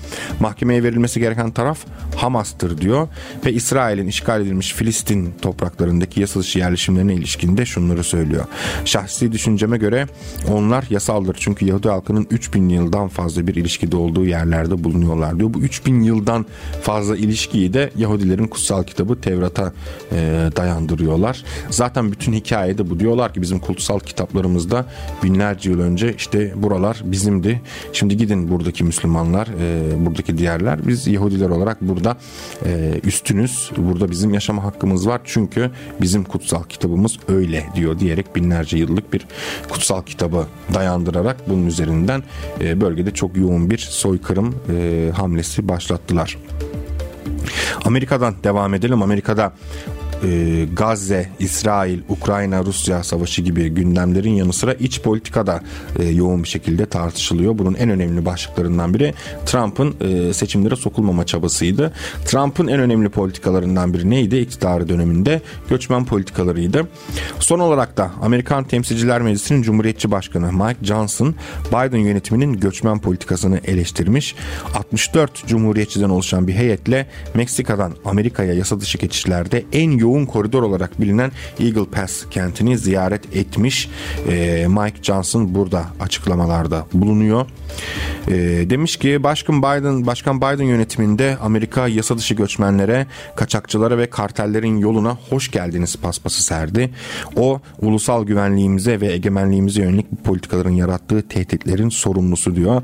Mahkemeye 0.41 0.83
verilmesi 0.83 1.21
gereken 1.21 1.51
taraf 1.51 1.79
Hamas'tır 2.17 2.79
diyor 2.79 3.09
ve 3.47 3.53
İsrail'in 3.53 4.07
işgal 4.07 4.41
edilmiş 4.41 4.73
Filistin 4.73 5.35
topraklarındaki 5.43 6.21
yasal 6.21 6.42
dışı 6.43 6.59
yerleşimlerine 6.59 7.15
ilişkinde 7.15 7.67
şunları 7.67 8.05
söylüyor. 8.05 8.45
Şahsi 8.85 9.33
düşünceme 9.33 9.79
göre 9.79 10.07
onlar 10.51 10.85
yasaldır. 10.91 11.37
Çünkü 11.41 11.65
Yahudi 11.67 11.89
halkının 11.89 12.27
3000 12.31 12.69
yıldan 12.69 13.09
fazla 13.09 13.47
bir 13.47 13.55
ilişkide 13.55 13.97
olduğu 13.97 14.25
yerlerde 14.25 14.85
bulunuyorlar 14.85 15.39
diyor. 15.39 15.55
Bu 15.55 15.61
3000 15.61 16.03
yıldan 16.03 16.47
fazla 16.83 17.17
ilişkiyi 17.17 17.73
de 17.73 17.91
Yahudilerin 17.97 18.47
kutsal 18.47 18.83
kitabı 18.83 19.21
Tevrat'a 19.21 19.73
e, 20.13 20.17
dayandırıyorlar. 20.57 21.45
Zaten 21.71 22.13
bütün 22.13 22.33
hikayede 22.33 22.91
bu. 22.91 23.01
Diyorlar 23.01 23.35
ki 23.35 23.43
bizim 23.43 23.59
kutsal 23.59 24.01
kitaplarımızda 24.01 24.87
binlerce 25.23 25.71
yıl 25.71 25.81
önce 25.81 26.15
işte 26.15 26.53
buralar 26.57 27.03
bizimdi. 27.05 27.61
Şimdi 27.93 28.17
gidin 28.17 28.51
buradaki 28.51 28.85
Müslümanlar, 28.85 29.49
e, 29.61 30.07
buradaki 30.07 30.39
diğerler. 30.39 30.89
Biz 30.89 31.07
Yahudiler 31.07 31.49
olarak 31.49 31.83
burada 31.83 32.17
e, 32.67 33.01
üstünüz. 33.05 33.71
Burada 33.77 34.11
bizim 34.11 34.35
yaşama 34.35 34.65
hakkımız 34.65 35.09
var. 35.09 35.21
Çünkü 35.25 35.71
bizim 36.01 36.25
kutsal 36.33 36.63
kitabımız 36.63 37.19
öyle 37.29 37.67
diyor 37.75 37.99
diyerek 37.99 38.37
binlerce 38.37 38.77
yıllık 38.77 39.13
bir 39.13 39.27
kutsal 39.69 40.03
kitabı 40.03 40.47
dayandırarak 40.75 41.49
bunun 41.49 41.67
üzerinden 41.67 42.23
e, 42.61 42.81
bölgede 42.81 43.11
çok 43.11 43.37
yoğun 43.37 43.71
bir 43.71 43.79
soykırım 43.79 44.55
e, 44.71 45.11
hamlesi 45.17 45.69
başlattılar. 45.69 46.39
Amerika'dan 47.85 48.35
devam 48.45 48.75
edelim. 48.75 49.03
Amerika'da 49.03 49.53
e, 50.23 50.65
Gazze, 50.73 51.29
İsrail, 51.39 51.99
Ukrayna, 52.09 52.65
Rusya 52.65 53.03
savaşı 53.05 53.43
gibi 53.43 53.69
gündemlerin 53.69 54.31
yanı 54.31 54.53
sıra 54.53 54.75
iç 54.75 55.03
politikada 55.03 55.61
e, 55.99 56.05
yoğun 56.05 56.43
bir 56.43 56.49
şekilde 56.49 56.87
tartışılıyor. 56.87 57.59
Bunun 57.59 57.75
en 57.75 57.91
önemli 57.91 58.25
başlıklarından 58.25 58.95
biri 58.95 59.15
Trump'ın 59.47 59.95
e, 60.01 60.33
seçimlere 60.33 60.77
sokulmama 60.77 61.27
çabasıydı. 61.27 61.93
Trump'ın 62.27 62.67
en 62.67 62.81
önemli 62.81 63.09
politikalarından 63.09 63.95
biri 63.95 64.11
neydi? 64.11 64.37
İktidarı 64.37 64.89
döneminde 64.89 65.41
göçmen 65.69 66.05
politikalarıydı. 66.05 66.89
Son 67.41 67.59
olarak 67.59 67.97
da 67.97 68.11
Amerikan 68.23 68.65
Temsilciler 68.65 69.23
Meclisi'nin 69.23 69.63
Cumhuriyetçi 69.63 70.11
Başkanı 70.11 70.53
Mike 70.53 70.85
Johnson 70.85 71.35
Biden 71.69 71.99
yönetiminin 71.99 72.61
göçmen 72.61 72.99
politikasını 72.99 73.61
eleştirmiş. 73.65 74.35
64 74.75 75.47
Cumhuriyetçiden 75.47 76.09
oluşan 76.09 76.49
bir 76.49 76.53
heyetle 76.53 77.07
Meksika'dan 77.35 77.93
Amerika'ya 78.05 78.55
yasa 78.55 78.81
dışı 78.81 78.99
geçişlerde 78.99 79.65
en 79.73 79.91
yoğun 79.91 80.12
yoğun 80.13 80.27
koridor 80.27 80.63
olarak 80.63 81.01
bilinen 81.01 81.33
Eagle 81.61 81.85
Pass 81.85 82.25
kentini 82.31 82.79
ziyaret 82.79 83.37
etmiş. 83.37 83.91
E, 84.29 84.67
Mike 84.69 85.03
Johnson 85.03 85.55
burada 85.55 85.85
açıklamalarda 86.01 86.87
bulunuyor. 86.93 87.47
E, 88.29 88.35
demiş 88.71 88.97
ki 88.97 89.23
Başkan 89.23 89.63
Biden 89.63 90.07
Başkan 90.07 90.41
Biden 90.41 90.65
yönetiminde 90.65 91.37
Amerika 91.43 91.89
yasa 91.89 92.19
dışı 92.19 92.35
göçmenlere, 92.35 93.07
kaçakçılara 93.37 93.99
ve 93.99 94.11
kartellerin 94.11 94.79
yoluna 94.79 95.17
hoş 95.31 95.51
geldiniz 95.51 95.97
paspası 95.97 96.43
serdi. 96.43 96.91
O 97.37 97.61
ulusal 97.81 98.25
güvenliğimize 98.25 99.01
ve 99.01 99.13
egemenliğimize 99.13 99.83
yönelik 99.83 100.13
bu 100.13 100.23
politikaların 100.23 100.71
yarattığı 100.71 101.29
tehditlerin 101.29 101.89
sorumlusu 101.89 102.57
diyor. 102.57 102.83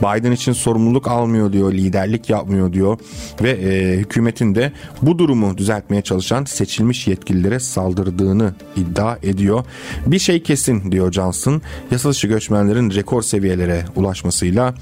Biden 0.00 0.32
için 0.32 0.52
sorumluluk 0.52 1.08
almıyor 1.08 1.52
diyor, 1.52 1.72
liderlik 1.72 2.30
yapmıyor 2.30 2.72
diyor 2.72 2.98
ve 3.42 3.50
e, 3.50 3.96
hükümetin 3.96 4.54
de 4.54 4.72
bu 5.02 5.18
durumu 5.18 5.58
düzeltmeye 5.58 6.02
çalışan 6.02 6.44
seçilmiş 6.70 7.06
yetkililere 7.06 7.60
saldırdığını 7.60 8.54
iddia 8.76 9.16
ediyor. 9.22 9.64
Bir 10.06 10.18
şey 10.18 10.42
kesin 10.42 10.92
diyor 10.92 11.12
Johnson. 11.12 11.62
Yasa 11.90 12.10
dışı 12.10 12.26
göçmenlerin 12.26 12.90
rekor 12.90 13.22
seviyelere 13.22 13.84
ulaşmasıyla 13.96 14.74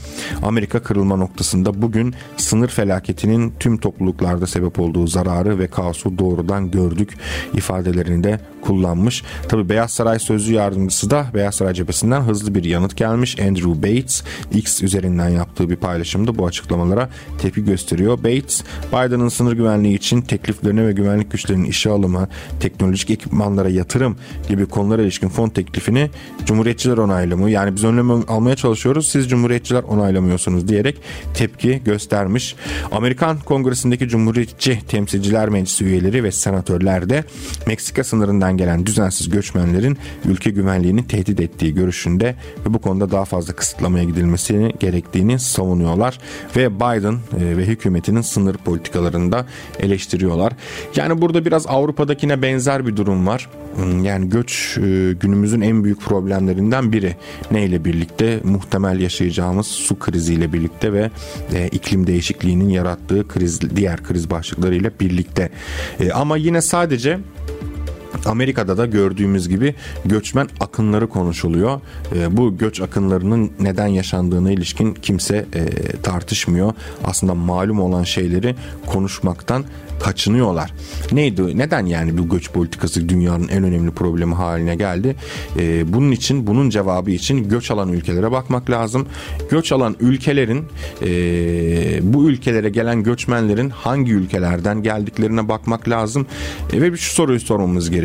Amerika 0.42 0.82
kırılma 0.82 1.16
noktasında 1.16 1.82
bugün 1.82 2.14
sınır 2.36 2.68
felaketinin 2.68 3.54
tüm 3.60 3.78
topluluklarda 3.78 4.46
sebep 4.46 4.80
olduğu 4.80 5.06
zararı 5.06 5.58
ve 5.58 5.66
kaosu 5.66 6.18
doğrudan 6.18 6.70
gördük 6.70 7.16
ifadelerini 7.54 8.24
de 8.24 8.40
kullanmış. 8.68 9.22
Tabi 9.48 9.68
Beyaz 9.68 9.90
Saray 9.90 10.18
sözcü 10.18 10.54
yardımcısı 10.54 11.10
da 11.10 11.26
Beyaz 11.34 11.54
Saray 11.54 11.74
cephesinden 11.74 12.20
hızlı 12.20 12.54
bir 12.54 12.64
yanıt 12.64 12.96
gelmiş. 12.96 13.40
Andrew 13.40 13.82
Bates 13.82 14.22
X 14.54 14.82
üzerinden 14.82 15.28
yaptığı 15.28 15.70
bir 15.70 15.76
paylaşımda 15.76 16.38
bu 16.38 16.46
açıklamalara 16.46 17.08
tepki 17.38 17.64
gösteriyor. 17.64 18.18
Bates, 18.18 18.62
Biden'ın 18.88 19.28
sınır 19.28 19.52
güvenliği 19.52 19.96
için 19.96 20.20
tekliflerine 20.20 20.86
ve 20.86 20.92
güvenlik 20.92 21.30
güçlerinin 21.30 21.64
işe 21.64 21.90
alımı, 21.90 22.28
teknolojik 22.60 23.10
ekipmanlara 23.10 23.68
yatırım 23.68 24.16
gibi 24.48 24.66
konulara 24.66 25.02
ilişkin 25.02 25.28
fon 25.28 25.48
teklifini 25.48 26.10
Cumhuriyetçiler 26.44 26.98
onaylamıyor. 26.98 27.48
Yani 27.48 27.76
biz 27.76 27.84
önlem 27.84 28.10
almaya 28.10 28.56
çalışıyoruz 28.56 29.08
siz 29.08 29.30
Cumhuriyetçiler 29.30 29.82
onaylamıyorsunuz 29.82 30.68
diyerek 30.68 31.00
tepki 31.34 31.82
göstermiş. 31.84 32.56
Amerikan 32.92 33.38
Kongresi'ndeki 33.38 34.08
Cumhuriyetçi 34.08 34.78
Temsilciler 34.88 35.48
Meclisi 35.48 35.84
üyeleri 35.84 36.24
ve 36.24 36.32
senatörler 36.32 37.10
de 37.10 37.24
Meksika 37.66 38.04
sınırından 38.04 38.57
gelen 38.58 38.86
düzensiz 38.86 39.28
göçmenlerin 39.28 39.98
ülke 40.24 40.50
güvenliğini 40.50 41.06
tehdit 41.06 41.40
ettiği 41.40 41.74
görüşünde 41.74 42.34
ve 42.66 42.74
bu 42.74 42.78
konuda 42.78 43.10
daha 43.10 43.24
fazla 43.24 43.52
kısıtlamaya 43.52 44.04
gidilmesini 44.04 44.72
gerektiğini 44.80 45.38
savunuyorlar 45.38 46.18
ve 46.56 46.76
Biden 46.76 47.14
e, 47.14 47.56
ve 47.56 47.66
hükümetinin 47.66 48.20
sınır 48.20 48.56
politikalarında 48.56 49.46
eleştiriyorlar. 49.80 50.52
Yani 50.96 51.20
burada 51.20 51.44
biraz 51.44 51.66
Avrupa'dakine 51.66 52.42
benzer 52.42 52.86
bir 52.86 52.96
durum 52.96 53.26
var. 53.26 53.48
Hmm, 53.74 54.04
yani 54.04 54.28
göç 54.28 54.78
e, 54.78 55.12
günümüzün 55.12 55.60
en 55.60 55.84
büyük 55.84 56.00
problemlerinden 56.00 56.92
biri. 56.92 57.16
Neyle 57.50 57.84
birlikte? 57.84 58.40
Muhtemel 58.44 59.00
yaşayacağımız 59.00 59.66
su 59.66 59.98
kriziyle 59.98 60.52
birlikte 60.52 60.92
ve 60.92 61.10
e, 61.54 61.68
iklim 61.68 62.06
değişikliğinin 62.06 62.68
yarattığı 62.68 63.28
kriz 63.28 63.60
diğer 63.76 64.02
kriz 64.02 64.30
başlıklarıyla 64.30 64.90
birlikte. 65.00 65.50
Ama 66.14 66.36
yine 66.36 66.62
sadece 66.62 67.18
Amerika'da 68.26 68.76
da 68.76 68.86
gördüğümüz 68.86 69.48
gibi 69.48 69.74
göçmen 70.04 70.48
akınları 70.60 71.08
konuşuluyor. 71.08 71.80
E, 72.16 72.36
bu 72.36 72.58
göç 72.58 72.80
akınlarının 72.80 73.52
neden 73.60 73.86
yaşandığına 73.86 74.50
ilişkin 74.50 74.94
kimse 74.94 75.36
e, 75.36 75.66
tartışmıyor. 76.02 76.72
Aslında 77.04 77.34
malum 77.34 77.80
olan 77.80 78.04
şeyleri 78.04 78.54
konuşmaktan 78.86 79.64
kaçınıyorlar. 80.00 80.72
Neydi? 81.12 81.58
Neden 81.58 81.86
yani 81.86 82.18
bu 82.18 82.28
göç 82.28 82.50
politikası 82.52 83.08
dünyanın 83.08 83.48
en 83.48 83.64
önemli 83.64 83.90
problemi 83.90 84.34
haline 84.34 84.74
geldi? 84.76 85.16
Ee, 85.58 85.92
bunun 85.92 86.10
için, 86.10 86.46
bunun 86.46 86.70
cevabı 86.70 87.10
için 87.10 87.48
göç 87.48 87.70
alan 87.70 87.92
ülkelere 87.92 88.32
bakmak 88.32 88.70
lazım. 88.70 89.06
Göç 89.50 89.72
alan 89.72 89.96
ülkelerin 90.00 90.64
e, 91.02 91.08
bu 92.02 92.30
ülkelere 92.30 92.68
gelen 92.68 93.02
göçmenlerin 93.02 93.70
hangi 93.70 94.12
ülkelerden 94.12 94.82
geldiklerine 94.82 95.48
bakmak 95.48 95.88
lazım. 95.88 96.26
E, 96.72 96.82
ve 96.82 96.96
şu 96.96 97.14
soruyu 97.14 97.40
sormamız 97.40 97.90
gerekiyor. 97.90 97.97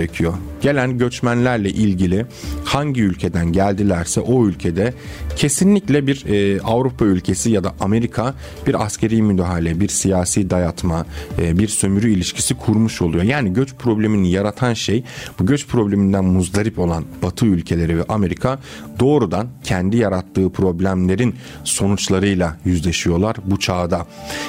Gelen 0.62 0.98
göçmenlerle 0.98 1.70
ilgili 1.70 2.26
hangi 2.66 3.02
ülkeden 3.02 3.52
geldilerse 3.52 4.22
o 4.22 4.48
ülkede 4.48 4.94
kesinlikle 5.36 6.08
bir 6.08 6.26
e, 6.26 6.62
Avrupa 6.62 7.06
ülkesi 7.06 7.52
ya 7.52 7.64
da 7.64 7.74
Amerika 7.80 8.34
bir 8.68 8.86
askeri 8.86 9.22
müdahale, 9.22 9.80
bir 9.80 9.88
siyasi 9.88 10.50
dayatma, 10.50 11.06
e, 11.42 11.60
bir 11.60 11.68
sömürü 11.68 12.12
ilişkisi 12.12 12.54
kurmuş 12.54 13.02
oluyor. 13.02 13.24
Yani 13.24 13.54
göç 13.54 13.74
problemini 13.74 14.32
yaratan 14.32 14.74
şey 14.74 15.04
bu 15.40 15.46
göç 15.46 15.68
probleminden 15.68 16.26
muzdarip 16.26 16.80
olan 16.80 17.06
Batı 17.24 17.46
ülkeleri 17.46 17.98
ve 17.98 18.04
Amerika 18.10 18.60
doğrudan 19.00 19.48
kendi 19.64 19.98
yarattığı 19.98 20.50
problemlerin 20.50 21.36
sonuçlarıyla 21.64 22.58
yüzleşiyorlar 22.66 23.36
bu 23.46 23.60
çağda. 23.60 24.08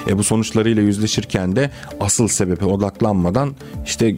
E 0.09 0.19
bu 0.19 0.25
sonuçlarıyla 0.25 0.83
yüzleşirken 0.83 1.57
de 1.57 1.71
asıl 2.01 2.29
sebebe 2.29 2.65
odaklanmadan 2.65 3.55
işte 3.87 4.17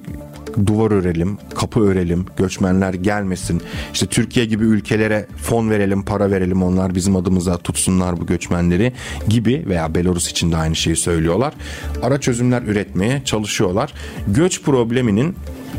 duvar 0.66 0.90
örelim, 0.90 1.38
kapı 1.54 1.80
örelim, 1.80 2.26
göçmenler 2.36 2.94
gelmesin. 2.94 3.62
İşte 3.92 4.06
Türkiye 4.06 4.46
gibi 4.46 4.64
ülkelere 4.64 5.26
fon 5.36 5.70
verelim, 5.70 6.02
para 6.02 6.30
verelim 6.30 6.62
onlar 6.62 6.94
bizim 6.94 7.16
adımıza 7.16 7.58
tutsunlar 7.58 8.20
bu 8.20 8.26
göçmenleri 8.26 8.92
gibi 9.28 9.64
veya 9.68 9.94
Belarus 9.94 10.30
için 10.30 10.52
de 10.52 10.56
aynı 10.56 10.76
şeyi 10.76 10.96
söylüyorlar. 10.96 11.54
Ara 12.02 12.20
çözümler 12.20 12.62
üretmeye 12.62 13.22
çalışıyorlar. 13.24 13.92
Göç 14.28 14.62
probleminin 14.62 15.36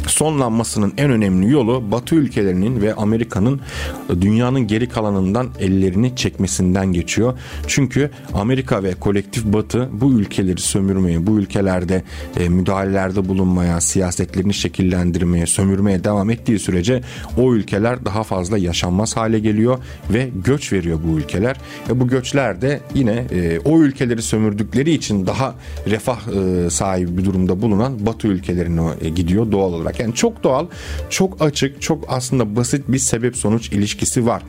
sonlanmasının 0.08 0.94
en 0.98 1.12
önemli 1.12 1.52
yolu 1.52 1.92
Batı 1.92 2.16
ülkelerinin 2.16 2.82
ve 2.82 2.94
Amerika'nın 2.94 3.62
dünyanın 4.22 4.68
geri 4.68 4.90
kalanından 4.90 5.50
ellerini 5.60 6.16
çekmesinden 6.16 6.94
geçiyor. 6.94 7.40
Çünkü 7.68 8.12
Amerika 8.34 8.84
ve 8.84 8.94
kolektif 8.94 9.46
Batı 9.46 9.90
bu 9.92 10.14
ülkeleri 10.14 10.62
sömürmeye, 10.62 11.28
bu 11.28 11.40
ülkelerde 11.40 12.04
e, 12.40 12.50
müdahalelerde 12.50 13.30
bulunmaya, 13.30 13.82
siyasetlerini 13.82 14.54
şekillendirmeye, 14.54 15.46
sömürmeye 15.46 16.04
devam 16.04 16.30
ettiği 16.30 16.60
sürece 16.60 17.02
o 17.38 17.54
ülkeler 17.54 18.06
daha 18.06 18.24
fazla 18.24 18.58
yaşanmaz 18.58 19.18
hale 19.18 19.40
geliyor 19.40 19.78
ve 20.10 20.30
göç 20.46 20.74
veriyor 20.74 21.00
bu 21.08 21.18
ülkeler. 21.18 21.56
E, 21.90 22.00
bu 22.00 22.08
göçler 22.08 22.62
de 22.62 22.80
yine 22.94 23.26
e, 23.32 23.60
o 23.66 23.82
ülkeleri 23.82 24.22
sömürdükleri 24.22 24.92
için 24.92 25.28
daha 25.28 25.56
refah 25.88 26.20
e, 26.28 26.70
sahibi 26.70 27.18
bir 27.18 27.26
durumda 27.26 27.62
bulunan 27.62 28.06
Batı 28.06 28.28
ülkelerine 28.28 28.82
e, 29.02 29.10
gidiyor 29.10 29.52
doğal 29.52 29.74
olarak. 29.74 29.97
Yani 30.00 30.16
çok 30.16 30.44
doğal, 30.44 30.66
çok 31.10 31.42
açık, 31.42 31.82
çok 31.82 32.06
aslında 32.08 32.56
basit 32.56 32.84
bir 32.88 33.00
sebep 33.00 33.38
sonuç 33.38 33.72
ilişkisi 33.72 34.26
var. 34.26 34.44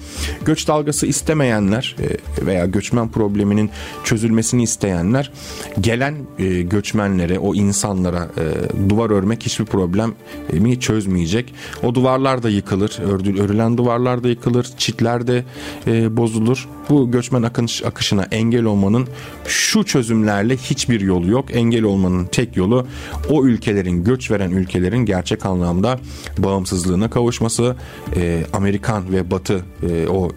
Göç 0.44 0.68
dalgası 0.68 1.06
istemeyenler 1.06 1.96
e, 2.00 2.46
veya 2.46 2.66
göçmen 2.66 3.08
probleminin 3.08 3.70
çözülmesini 4.04 4.62
isteyenler 4.62 5.32
gelen 5.80 6.14
e, 6.38 6.62
göçmenlere, 6.62 7.38
o 7.38 7.54
insanlara 7.54 8.28
e, 8.36 8.88
duvar 8.90 9.10
örmek 9.10 9.42
hiçbir 9.42 9.64
problem 9.64 10.14
mi 10.52 10.80
çözmeyecek. 10.80 11.54
O 11.82 11.94
duvarlar 11.94 12.42
da 12.42 12.50
yıkılır, 12.50 12.98
örülen 13.40 13.78
duvarlar 13.78 14.24
da 14.24 14.28
yıkılır, 14.28 14.66
çitler 14.78 15.26
de 15.26 15.44
bozulur. 16.16 16.68
Bu 16.88 17.10
göçmen 17.10 17.42
akış, 17.42 17.84
akışına 17.84 18.22
engel 18.30 18.64
olmanın 18.64 19.08
şu 19.46 19.84
çözümlerle 19.84 20.56
hiçbir 20.56 21.00
yolu 21.00 21.30
yok. 21.30 21.56
Engel 21.56 21.82
olmanın 21.82 22.24
tek 22.24 22.56
yolu 22.56 22.86
o 23.30 23.44
ülkelerin, 23.44 24.04
göç 24.04 24.30
veren 24.30 24.50
ülkelerin 24.50 24.98
gerçek 24.98 25.27
anlamda 25.36 25.98
bağımsızlığına 26.38 27.10
kavuşması, 27.10 27.76
Amerikan 28.52 29.12
ve 29.12 29.30
Batı 29.30 29.64
o 30.10 30.30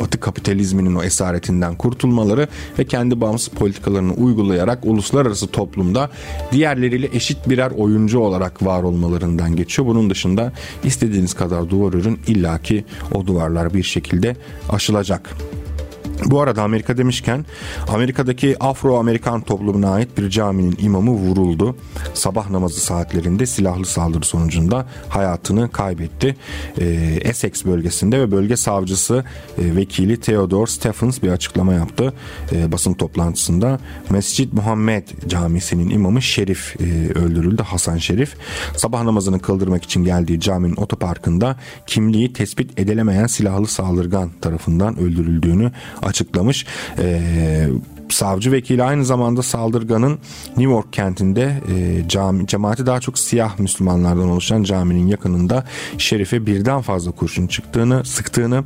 Batı 0.00 0.20
kapitalizminin 0.20 0.94
o 0.94 1.02
esaretinden 1.02 1.74
kurtulmaları 1.74 2.48
ve 2.78 2.84
kendi 2.84 3.20
bağımsız 3.20 3.48
politikalarını 3.48 4.14
uygulayarak 4.14 4.78
uluslararası 4.84 5.46
toplumda 5.46 6.10
diğerleriyle 6.52 7.08
eşit 7.12 7.48
birer 7.48 7.70
oyuncu 7.70 8.18
olarak 8.18 8.66
var 8.66 8.82
olmalarından 8.82 9.56
geçiyor. 9.56 9.88
Bunun 9.88 10.10
dışında 10.10 10.52
istediğiniz 10.84 11.34
kadar 11.34 11.70
duvar 11.70 11.94
örün 11.94 12.18
illaki 12.26 12.84
o 13.14 13.26
duvarlar 13.26 13.74
bir 13.74 13.82
şekilde 13.82 14.36
aşılacak. 14.70 15.30
Bu 16.24 16.40
arada 16.40 16.62
Amerika 16.62 16.96
demişken 16.98 17.44
Amerika'daki 17.88 18.56
Afro-Amerikan 18.60 19.40
toplumuna 19.40 19.90
ait 19.90 20.18
bir 20.18 20.30
caminin 20.30 20.76
imamı 20.78 21.10
vuruldu. 21.10 21.76
Sabah 22.14 22.50
namazı 22.50 22.80
saatlerinde 22.80 23.46
silahlı 23.46 23.86
saldırı 23.86 24.24
sonucunda 24.24 24.86
hayatını 25.08 25.70
kaybetti. 25.70 26.36
Ee, 26.80 26.84
Essex 27.22 27.64
bölgesinde 27.64 28.20
ve 28.20 28.30
bölge 28.30 28.56
savcısı 28.56 29.24
e, 29.58 29.76
vekili 29.76 30.20
Theodore 30.20 30.70
Stephens 30.70 31.22
bir 31.22 31.28
açıklama 31.28 31.74
yaptı 31.74 32.12
e, 32.52 32.72
basın 32.72 32.94
toplantısında. 32.94 33.80
Mescid 34.10 34.52
Muhammed 34.52 35.08
Camisi'nin 35.26 35.90
imamı 35.90 36.22
Şerif 36.22 36.76
e, 36.80 37.18
öldürüldü. 37.18 37.62
Hasan 37.62 37.98
Şerif 37.98 38.36
sabah 38.76 39.02
namazını 39.02 39.40
kıldırmak 39.40 39.84
için 39.84 40.04
geldiği 40.04 40.40
caminin 40.40 40.76
otoparkında 40.76 41.56
kimliği 41.86 42.32
tespit 42.32 42.78
edilemeyen 42.78 43.26
silahlı 43.26 43.66
saldırgan 43.66 44.30
tarafından 44.40 44.98
öldürüldüğünü 44.98 45.72
açıklamış. 46.08 46.66
E, 46.98 47.68
savcı 48.14 48.52
vekili 48.52 48.82
aynı 48.82 49.04
zamanda 49.04 49.42
saldırganın 49.42 50.18
New 50.46 50.72
York 50.72 50.92
kentinde 50.92 51.62
e, 51.68 52.08
cami, 52.08 52.46
cemaati 52.46 52.86
daha 52.86 53.00
çok 53.00 53.18
siyah 53.18 53.58
Müslümanlardan 53.58 54.28
oluşan 54.28 54.62
caminin 54.62 55.06
yakınında 55.06 55.64
şerife 55.98 56.46
birden 56.46 56.80
fazla 56.80 57.10
kurşun 57.10 57.46
çıktığını, 57.46 58.04
sıktığını, 58.04 58.64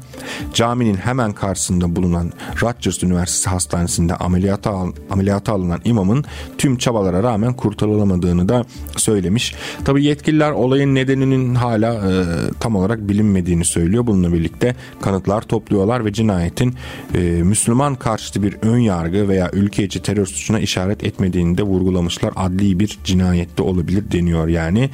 caminin 0.54 0.96
hemen 0.96 1.32
karşısında 1.32 1.96
bulunan 1.96 2.32
Rutgers 2.62 3.02
Üniversitesi 3.02 3.50
Hastanesi'nde 3.50 4.14
ameliyata, 4.16 4.70
al, 4.70 4.92
ameliyata 5.10 5.52
alınan 5.52 5.80
imamın 5.84 6.24
tüm 6.58 6.78
çabalara 6.78 7.22
rağmen 7.22 7.54
kurtarılamadığını 7.54 8.48
da 8.48 8.64
söylemiş. 8.96 9.54
Tabi 9.84 10.04
yetkililer 10.04 10.50
olayın 10.50 10.94
nedeninin 10.94 11.54
hala 11.54 11.94
e, 11.94 12.24
tam 12.60 12.76
olarak 12.76 13.08
bilinmediğini 13.08 13.64
söylüyor. 13.64 14.06
Bununla 14.06 14.32
birlikte 14.32 14.76
kanıtlar 15.00 15.42
topluyorlar 15.42 16.04
ve 16.04 16.12
cinayetin 16.12 16.74
e, 17.14 17.18
Müslüman 17.18 17.94
karşıtı 17.94 18.42
bir 18.42 18.56
ön 18.62 18.78
yargı 18.78 19.28
veya 19.32 19.50
ülke 19.52 19.84
içi 19.84 20.02
terör 20.02 20.26
suçuna 20.26 20.60
işaret 20.60 21.04
etmediğini 21.04 21.58
de 21.58 21.62
vurgulamışlar. 21.62 22.32
Adli 22.36 22.80
bir 22.80 22.98
cinayette 23.04 23.62
olabilir 23.62 24.04
deniyor 24.12 24.48
yani. 24.48 24.90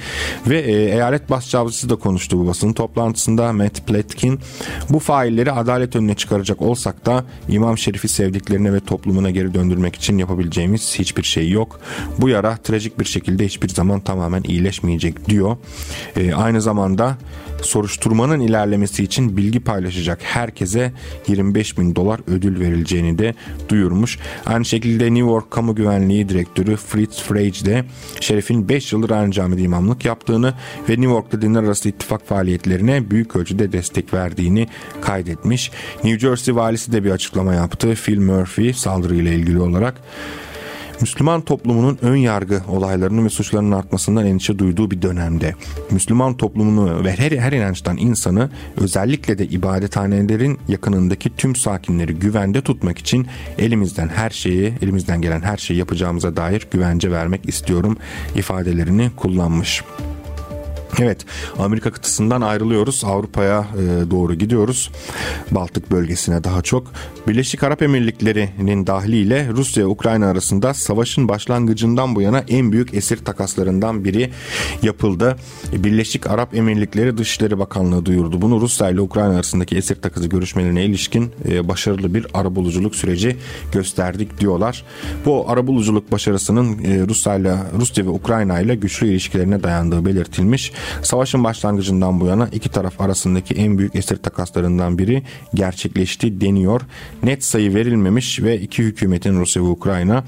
Ve 0.46 0.58
e, 0.58 0.72
eyalet 0.72 1.30
başsavcısı 1.30 1.88
da 1.88 1.96
konuştu 1.96 2.38
bu 2.38 2.46
basın 2.46 2.72
toplantısında 2.72 3.52
Matt 3.52 3.86
Platkin. 3.86 4.40
Bu 4.90 4.98
failleri 4.98 5.52
adalet 5.52 5.96
önüne 5.96 6.14
çıkaracak 6.14 6.62
olsak 6.62 7.06
da 7.06 7.24
İmam 7.48 7.78
Şerif'i 7.78 8.08
sevdiklerine 8.08 8.72
ve 8.72 8.80
toplumuna 8.80 9.30
geri 9.30 9.54
döndürmek 9.54 9.96
için 9.96 10.18
yapabileceğimiz 10.18 10.98
hiçbir 10.98 11.22
şey 11.22 11.50
yok. 11.50 11.80
Bu 12.18 12.28
yara 12.28 12.56
trajik 12.56 13.00
bir 13.00 13.04
şekilde 13.04 13.46
hiçbir 13.46 13.68
zaman 13.68 14.00
tamamen 14.00 14.42
iyileşmeyecek 14.42 15.28
diyor. 15.28 15.56
E, 16.16 16.34
aynı 16.34 16.62
zamanda 16.62 17.18
soruşturmanın 17.62 18.40
ilerlemesi 18.40 19.04
için 19.04 19.36
bilgi 19.36 19.60
paylaşacak 19.60 20.18
herkese 20.22 20.92
25 21.28 21.78
bin 21.78 21.96
dolar 21.96 22.20
ödül 22.26 22.60
verileceğini 22.60 23.18
de 23.18 23.34
duyurmuş. 23.68 24.18
Aynı 24.46 24.64
şekilde 24.64 25.04
New 25.04 25.30
York 25.30 25.50
Kamu 25.50 25.74
Güvenliği 25.74 26.28
Direktörü 26.28 26.76
Fritz 26.76 27.22
Frage 27.22 27.64
de 27.64 27.84
Şerif'in 28.20 28.68
5 28.68 28.92
yıldır 28.92 29.10
aynı 29.10 29.32
camide 29.32 29.62
imamlık 29.62 30.04
yaptığını 30.04 30.54
ve 30.88 30.92
New 30.92 31.10
York'ta 31.10 31.42
dinler 31.42 31.62
arası 31.62 31.88
ittifak 31.88 32.26
faaliyetlerine 32.26 33.10
büyük 33.10 33.36
ölçüde 33.36 33.72
destek 33.72 34.14
verdiğini 34.14 34.68
kaydetmiş. 35.00 35.70
New 36.04 36.18
Jersey 36.18 36.56
valisi 36.56 36.92
de 36.92 37.04
bir 37.04 37.10
açıklama 37.10 37.54
yaptı. 37.54 37.94
Phil 37.94 38.20
Murphy 38.20 38.72
saldırıyla 38.72 39.32
ilgili 39.32 39.60
olarak 39.60 39.94
Müslüman 41.00 41.40
toplumunun 41.40 41.98
ön 42.02 42.16
yargı 42.16 42.62
olaylarının 42.68 43.24
ve 43.24 43.28
suçlarının 43.28 43.72
artmasından 43.72 44.26
endişe 44.26 44.58
duyduğu 44.58 44.90
bir 44.90 45.02
dönemde 45.02 45.54
Müslüman 45.90 46.36
toplumunu 46.36 47.04
ve 47.04 47.12
her, 47.12 47.32
her 47.32 47.52
inançtan 47.52 47.96
insanı 47.96 48.50
özellikle 48.76 49.38
de 49.38 49.46
ibadethanelerin 49.46 50.58
yakınındaki 50.68 51.36
tüm 51.36 51.56
sakinleri 51.56 52.14
güvende 52.14 52.60
tutmak 52.60 52.98
için 52.98 53.26
elimizden 53.58 54.08
her 54.08 54.30
şeyi, 54.30 54.74
elimizden 54.82 55.20
gelen 55.22 55.40
her 55.40 55.56
şeyi 55.56 55.78
yapacağımıza 55.78 56.36
dair 56.36 56.66
güvence 56.70 57.10
vermek 57.10 57.48
istiyorum 57.48 57.96
ifadelerini 58.34 59.10
kullanmış. 59.16 59.82
Evet 61.00 61.24
Amerika 61.58 61.92
kıtasından 61.92 62.40
ayrılıyoruz. 62.40 63.02
Avrupa'ya 63.04 63.66
e, 63.74 64.10
doğru 64.10 64.34
gidiyoruz. 64.34 64.90
Baltık 65.50 65.90
bölgesine 65.90 66.44
daha 66.44 66.62
çok. 66.62 66.92
Birleşik 67.28 67.62
Arap 67.62 67.82
Emirlikleri'nin 67.82 68.86
dahliyle 68.86 69.48
Rusya 69.48 69.88
Ukrayna 69.88 70.26
arasında 70.26 70.74
savaşın 70.74 71.28
başlangıcından 71.28 72.14
bu 72.14 72.22
yana 72.22 72.44
en 72.48 72.72
büyük 72.72 72.94
esir 72.94 73.16
takaslarından 73.16 74.04
biri 74.04 74.30
yapıldı. 74.82 75.36
Birleşik 75.72 76.30
Arap 76.30 76.54
Emirlikleri 76.54 77.18
Dışişleri 77.18 77.58
Bakanlığı 77.58 78.06
duyurdu 78.06 78.42
bunu. 78.42 78.60
Rusya 78.60 78.90
ile 78.90 79.00
Ukrayna 79.00 79.34
arasındaki 79.34 79.76
esir 79.76 79.96
takası 79.96 80.28
görüşmelerine 80.28 80.84
ilişkin 80.84 81.32
e, 81.48 81.68
başarılı 81.68 82.14
bir 82.14 82.26
arabuluculuk 82.34 82.96
süreci 82.96 83.36
gösterdik 83.72 84.40
diyorlar. 84.40 84.84
Bu 85.24 85.50
arabuluculuk 85.50 86.12
başarısının 86.12 86.84
e, 86.84 87.06
Rusya 87.08 87.34
ile 87.34 87.56
Rusya 87.78 88.04
ve 88.04 88.10
Ukrayna 88.10 88.60
ile 88.60 88.74
güçlü 88.74 89.08
ilişkilerine 89.08 89.62
dayandığı 89.62 90.04
belirtilmiş 90.04 90.72
Savaşın 91.02 91.44
başlangıcından 91.44 92.20
bu 92.20 92.26
yana 92.26 92.48
iki 92.52 92.68
taraf 92.68 93.00
arasındaki 93.00 93.54
en 93.54 93.78
büyük 93.78 93.96
esir 93.96 94.16
takaslarından 94.16 94.98
biri 94.98 95.22
gerçekleşti 95.54 96.40
deniyor. 96.40 96.80
Net 97.22 97.44
sayı 97.44 97.74
verilmemiş 97.74 98.42
ve 98.42 98.60
iki 98.60 98.82
hükümetin 98.82 99.40
Rusya 99.40 99.62
ve 99.62 99.66
Ukrayna 99.66 100.24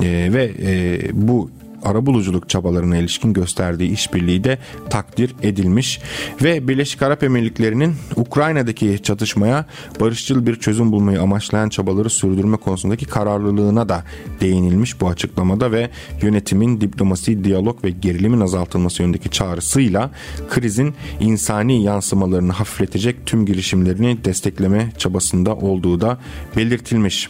e, 0.00 0.28
ve 0.32 0.52
e, 0.62 1.00
bu 1.12 1.50
arabuluculuk 1.84 2.48
çabalarına 2.48 2.96
ilişkin 2.96 3.32
gösterdiği 3.32 3.90
işbirliği 3.90 4.44
de 4.44 4.58
takdir 4.90 5.34
edilmiş 5.42 6.00
ve 6.42 6.68
Birleşik 6.68 7.02
Arap 7.02 7.22
Emirlikleri'nin 7.22 7.94
Ukrayna'daki 8.16 9.02
çatışmaya 9.02 9.66
barışçıl 10.00 10.46
bir 10.46 10.56
çözüm 10.56 10.92
bulmayı 10.92 11.20
amaçlayan 11.20 11.68
çabaları 11.68 12.10
sürdürme 12.10 12.56
konusundaki 12.56 13.06
kararlılığına 13.06 13.88
da 13.88 14.04
değinilmiş 14.40 15.00
bu 15.00 15.08
açıklamada 15.08 15.72
ve 15.72 15.90
yönetimin 16.22 16.80
diplomasi, 16.80 17.44
diyalog 17.44 17.84
ve 17.84 17.90
gerilimin 17.90 18.40
azaltılması 18.40 19.02
yönündeki 19.02 19.30
çağrısıyla 19.30 20.10
krizin 20.50 20.94
insani 21.20 21.82
yansımalarını 21.82 22.52
hafifletecek 22.52 23.26
tüm 23.26 23.46
girişimlerini 23.46 24.24
destekleme 24.24 24.92
çabasında 24.98 25.56
olduğu 25.56 26.00
da 26.00 26.18
belirtilmiş. 26.56 27.28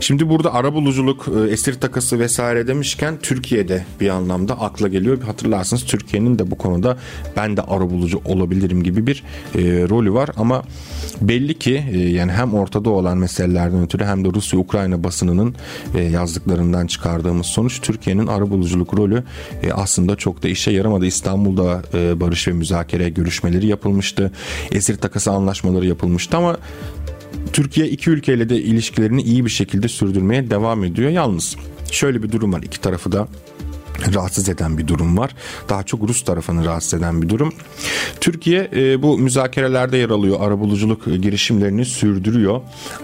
Şimdi 0.00 0.28
burada 0.28 0.54
arabuluculuk, 0.54 1.28
e, 1.28 1.50
esir 1.52 1.74
takası 1.74 2.18
vesaire 2.18 2.66
demişken 2.66 3.18
Türkiye'de 3.60 3.84
bir 4.00 4.08
anlamda 4.08 4.60
akla 4.60 4.88
geliyor. 4.88 5.22
Hatırlarsınız 5.22 5.84
Türkiye'nin 5.84 6.38
de 6.38 6.50
bu 6.50 6.58
konuda 6.58 6.98
ben 7.36 7.56
de 7.56 7.62
arabulucu 7.62 8.20
olabilirim 8.24 8.82
gibi 8.82 9.06
bir 9.06 9.22
e, 9.54 9.88
rolü 9.88 10.12
var 10.12 10.30
ama 10.36 10.62
belli 11.20 11.58
ki 11.58 11.84
e, 11.92 11.98
yani 11.98 12.32
hem 12.32 12.54
ortada 12.54 12.90
olan 12.90 13.18
meselelerden 13.18 13.82
ötürü 13.82 14.04
hem 14.04 14.24
de 14.24 14.28
Rusya-Ukrayna 14.28 15.04
basınının 15.04 15.54
e, 15.94 16.02
yazdıklarından 16.02 16.86
çıkardığımız 16.86 17.46
sonuç 17.46 17.80
Türkiye'nin 17.80 18.26
arabuluculuk 18.26 18.98
rolü 18.98 19.24
e, 19.62 19.72
aslında 19.72 20.16
çok 20.16 20.42
da 20.42 20.48
işe 20.48 20.70
yaramadı. 20.70 21.06
İstanbul'da 21.06 21.82
e, 21.94 22.20
barış 22.20 22.48
ve 22.48 22.52
müzakere 22.52 23.10
görüşmeleri 23.10 23.66
yapılmıştı. 23.66 24.32
Esir 24.72 24.96
takası 24.96 25.30
anlaşmaları 25.30 25.86
yapılmıştı 25.86 26.36
ama 26.36 26.56
Türkiye 27.52 27.88
iki 27.88 28.10
ülkeyle 28.10 28.48
de 28.48 28.56
ilişkilerini 28.56 29.22
iyi 29.22 29.44
bir 29.44 29.50
şekilde 29.50 29.88
sürdürmeye 29.88 30.50
devam 30.50 30.84
ediyor. 30.84 31.10
Yalnız 31.10 31.56
şöyle 31.90 32.22
bir 32.22 32.32
durum 32.32 32.52
var 32.52 32.62
iki 32.62 32.80
tarafı 32.80 33.12
da 33.12 33.28
rahatsız 34.14 34.48
eden 34.48 34.78
bir 34.78 34.88
durum 34.88 35.18
var. 35.18 35.34
Daha 35.68 35.82
çok 35.82 36.08
Rus 36.08 36.24
tarafını 36.24 36.64
rahatsız 36.64 36.94
eden 36.94 37.22
bir 37.22 37.28
durum. 37.28 37.52
Türkiye 38.20 38.70
e, 38.76 39.02
bu 39.02 39.18
müzakerelerde 39.18 39.96
yer 39.96 40.10
alıyor. 40.10 40.40
Arabuluculuk 40.40 41.04
girişimlerini 41.04 41.84
sürdürüyor. 41.84 42.60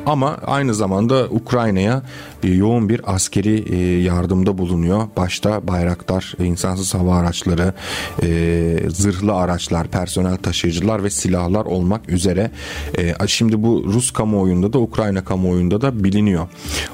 Ama 0.07 0.39
aynı 0.47 0.75
zamanda 0.75 1.27
Ukrayna'ya 1.31 2.03
e, 2.43 2.49
yoğun 2.49 2.89
bir 2.89 3.15
askeri 3.15 3.75
e, 3.75 4.03
yardımda 4.03 4.59
bulunuyor. 4.59 5.09
Başta 5.17 5.69
bayraktar, 5.69 6.35
insansız 6.39 6.95
hava 6.95 7.17
araçları, 7.17 7.75
e, 8.23 8.91
zırhlı 8.91 9.35
araçlar, 9.35 9.89
personel 9.89 10.37
taşıyıcılar 10.37 11.05
ve 11.05 11.11
silahlar 11.11 11.65
olmak 11.65 12.09
üzere. 12.09 12.51
E, 12.99 13.15
şimdi 13.27 13.63
bu 13.63 13.85
Rus 13.87 14.11
kamuoyunda 14.11 14.73
da 14.73 14.79
Ukrayna 14.79 15.25
kamuoyunda 15.25 15.81
da 15.81 16.05
biliniyor. 16.05 16.49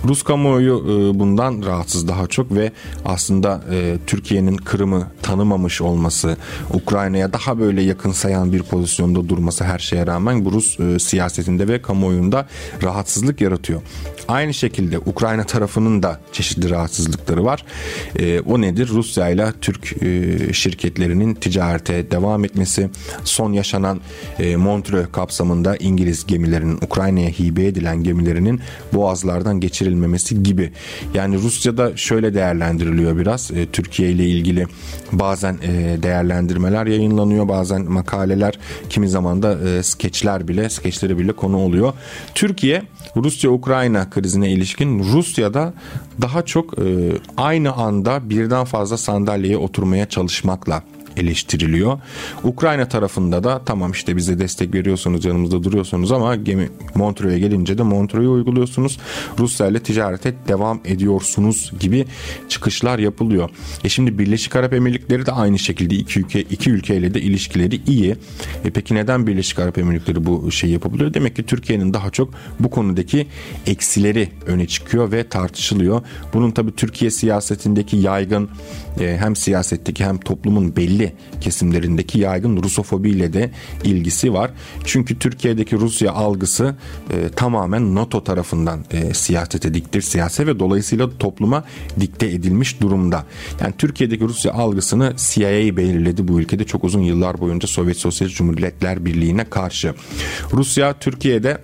Rus 0.05 0.23
kamuoyu 0.23 0.85
e, 0.85 1.19
bundan 1.19 1.63
rahatsız 1.67 2.09
daha 2.09 2.27
çok 2.27 2.55
ve 2.55 2.73
aslında 3.05 3.65
e, 3.71 3.92
Türkiye'nin 4.07 4.57
Kırım'ı 4.57 5.07
tanımamış 5.23 5.81
olması, 5.81 6.37
Ukrayna'ya 6.73 7.33
daha 7.33 7.59
böyle 7.59 7.83
yakın 7.83 8.13
sayan 8.13 8.53
bir 8.53 8.63
pozisyonda 8.63 9.29
durması 9.29 9.65
her 9.65 9.79
şeye 9.79 10.07
rağmen 10.07 10.53
Rus 10.53 10.81
e, 10.81 10.99
siyasetinde 10.99 11.69
ve 11.69 11.83
kamuoyunda 11.83 12.47
rahatsızlık 12.83 13.41
yaratıyor. 13.41 13.83
Aynı 14.29 14.55
şekilde 14.55 14.99
Ukrayna 14.99 15.45
tarafının 15.45 16.03
da 16.03 16.21
çeşitli 16.33 16.71
rahatsızlıkları 16.71 17.45
var. 17.45 17.65
E, 18.19 18.41
o 18.41 18.61
nedir? 18.61 18.89
Rusya 18.89 19.29
ile 19.29 19.53
Türk 19.61 20.03
e, 20.03 20.53
şirketlerinin 20.53 21.35
ticarete 21.35 22.11
devam 22.11 22.45
etmesi, 22.45 22.91
son 23.25 23.53
yaşanan 23.53 24.01
e, 24.39 24.57
Montreux 24.57 25.13
kapsamında 25.13 25.77
İngiliz 25.77 26.27
gemilerinin 26.27 26.77
Ukrayna'ya 26.83 27.29
hibe 27.29 27.67
edilen 27.67 28.03
gemilerinin 28.03 28.61
boğazlardan 28.93 29.61
geçirilmemesi 29.61 30.43
gibi. 30.43 30.73
Yani 31.15 31.37
Rusya'da 31.37 31.97
şöyle 31.97 32.35
değerlendiriliyor 32.35 33.19
biraz. 33.19 33.51
E, 33.51 33.67
Türkiye 33.83 34.11
ile 34.11 34.27
ilgili 34.27 34.67
bazen 35.13 35.59
e, 35.63 36.03
değerlendirmeler 36.03 36.87
yayınlanıyor, 36.87 37.49
bazen 37.49 37.91
makaleler, 37.91 38.59
kimi 38.91 39.09
zaman 39.09 39.43
da 39.43 39.69
e, 39.69 39.83
skeçler 39.83 40.49
bile, 40.49 40.71
skeçleri 40.71 41.19
bile 41.19 41.33
konu 41.33 41.57
oluyor. 41.57 41.93
Türkiye 42.35 42.83
Rusya-Ukrayna 43.17 44.11
krizine 44.11 44.51
ilişkin 44.51 44.99
Rusya'da 44.99 45.75
daha 46.21 46.43
çok 46.43 46.79
e, 46.79 47.13
aynı 47.37 47.73
anda 47.73 48.31
birden 48.31 48.65
fazla 48.65 48.97
sandalyeye 48.97 49.57
oturmaya 49.57 50.09
çalışmakla 50.09 50.83
eleştiriliyor. 51.17 51.99
Ukrayna 52.45 52.89
tarafında 52.89 53.45
da 53.45 53.63
tamam 53.65 53.93
işte 53.93 54.17
bize 54.17 54.39
destek 54.39 54.75
veriyorsunuz 54.75 55.25
yanımızda 55.25 55.65
duruyorsunuz 55.65 56.13
ama 56.13 56.37
gemi 56.37 56.69
Montreux'e 56.95 57.39
gelince 57.39 57.79
de 57.79 57.83
Montreux'u 57.83 58.33
uyguluyorsunuz. 58.33 58.99
Rusya 59.39 59.67
ile 59.67 59.81
ticarete 59.81 60.35
devam 60.49 60.81
ediyorsunuz 60.85 61.73
gibi 61.81 62.05
çıkışlar 62.49 62.99
yapılıyor. 62.99 63.51
E 63.85 63.89
şimdi 63.89 64.19
Birleşik 64.19 64.57
Arap 64.57 64.73
Emirlikleri 64.73 65.27
de 65.27 65.33
aynı 65.33 65.59
şekilde 65.59 65.95
iki 65.95 66.21
ülke 66.21 66.41
iki 66.41 66.71
ülkeyle 66.71 67.15
de 67.15 67.21
ilişkileri 67.21 67.81
iyi. 67.87 68.17
E 68.65 68.71
peki 68.71 68.95
neden 68.95 69.27
Birleşik 69.27 69.59
Arap 69.59 69.79
Emirlikleri 69.79 70.27
bu 70.27 70.53
şey 70.53 70.71
yapabiliyor? 70.71 71.15
Demek 71.15 71.37
ki 71.37 71.43
Türkiye'nin 71.43 71.95
daha 71.95 72.11
çok 72.11 72.35
bu 72.61 72.71
konudaki 72.71 73.27
eksileri 73.67 74.29
öne 74.47 74.67
çıkıyor 74.67 75.13
ve 75.13 75.29
tartışılıyor. 75.29 76.03
Bunun 76.35 76.51
tabii 76.51 76.77
Türkiye 76.77 77.11
siyasetindeki 77.11 77.97
yaygın 77.97 78.51
hem 78.99 79.37
siyasetteki 79.37 80.05
hem 80.05 80.19
toplumun 80.19 80.77
belli 80.77 80.93
belli 80.93 81.13
kesimlerindeki 81.41 82.19
yaygın 82.19 82.63
Rusofobiyle 82.63 83.33
de 83.33 83.51
ilgisi 83.85 84.33
var. 84.33 84.51
Çünkü 84.85 85.19
Türkiye'deki 85.19 85.77
Rusya 85.77 86.13
algısı 86.13 86.75
e, 87.11 87.29
tamamen 87.37 87.95
NATO 87.95 88.25
tarafından 88.25 88.85
e, 88.91 89.15
siyasete 89.15 89.75
diktir, 89.75 90.03
siyase 90.03 90.47
ve 90.47 90.59
dolayısıyla 90.59 91.19
topluma 91.19 91.65
dikte 92.01 92.27
edilmiş 92.27 92.81
durumda. 92.81 93.25
Yani 93.61 93.75
Türkiye'deki 93.79 94.25
Rusya 94.25 94.53
algısını 94.53 95.13
CIA 95.17 95.77
belirledi 95.77 96.29
bu 96.29 96.41
ülkede 96.41 96.65
çok 96.65 96.85
uzun 96.85 97.03
yıllar 97.03 97.41
boyunca 97.41 97.69
Sovyet 97.69 97.97
Sosyalist 97.97 98.37
Cumhuriyetler 98.37 99.05
Birliği'ne 99.05 99.45
karşı. 99.45 99.95
Rusya 100.53 100.99
Türkiye'de 100.99 101.59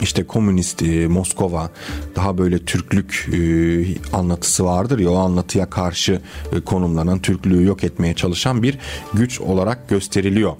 işte 0.00 0.24
komünist 0.24 0.82
e, 0.82 1.06
Moskova 1.08 1.70
daha 2.16 2.38
böyle 2.38 2.58
Türklük 2.58 3.28
e, 3.32 3.36
anlatısı 4.16 4.64
vardır 4.64 4.98
ya 4.98 5.10
o 5.10 5.16
anlatıya 5.16 5.70
karşı 5.70 6.20
e, 6.52 6.60
konumlanan 6.60 7.18
Türklüğü 7.18 7.64
yok 7.64 7.84
etmeye 7.84 8.14
çalışan 8.14 8.62
bir 8.62 8.78
güç 9.14 9.40
olarak 9.40 9.88
gösteriliyor. 9.88 10.52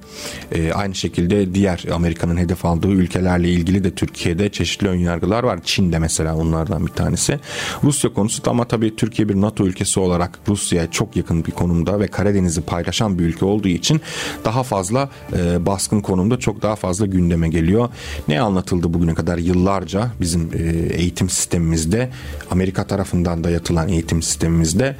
Aynı 0.74 0.94
şekilde 0.94 1.54
diğer 1.54 1.84
Amerika'nın 1.94 2.36
hedef 2.36 2.64
aldığı 2.64 2.88
ülkelerle 2.88 3.48
ilgili 3.50 3.84
de 3.84 3.94
Türkiye'de 3.94 4.48
çeşitli 4.48 4.88
önyargılar 4.88 5.44
var. 5.44 5.60
Çin 5.64 5.92
de 5.92 5.98
mesela 5.98 6.36
onlardan 6.36 6.86
bir 6.86 6.92
tanesi. 6.92 7.40
Rusya 7.84 8.12
konusu 8.12 8.42
ama 8.46 8.64
tabii 8.64 8.96
Türkiye 8.96 9.28
bir 9.28 9.40
NATO 9.40 9.64
ülkesi 9.64 10.00
olarak 10.00 10.38
Rusya'ya 10.48 10.90
çok 10.90 11.16
yakın 11.16 11.44
bir 11.44 11.50
konumda 11.50 12.00
ve 12.00 12.06
Karadeniz'i 12.06 12.60
paylaşan 12.60 13.18
bir 13.18 13.24
ülke 13.24 13.44
olduğu 13.44 13.68
için 13.68 14.00
daha 14.44 14.62
fazla 14.62 15.10
baskın 15.58 16.00
konumda 16.00 16.38
çok 16.38 16.62
daha 16.62 16.76
fazla 16.76 17.06
gündeme 17.06 17.48
geliyor. 17.48 17.88
Ne 18.28 18.40
anlatıldı 18.40 18.94
bugüne 18.94 19.14
kadar? 19.14 19.31
Kadar 19.32 19.38
yıllarca 19.38 20.10
bizim 20.20 20.50
e, 20.54 20.94
eğitim 20.94 21.28
sistemimizde 21.28 22.10
Amerika 22.50 22.84
tarafından 22.84 23.44
dayatılan 23.44 23.88
eğitim 23.88 24.22
sistemimizde 24.22 24.96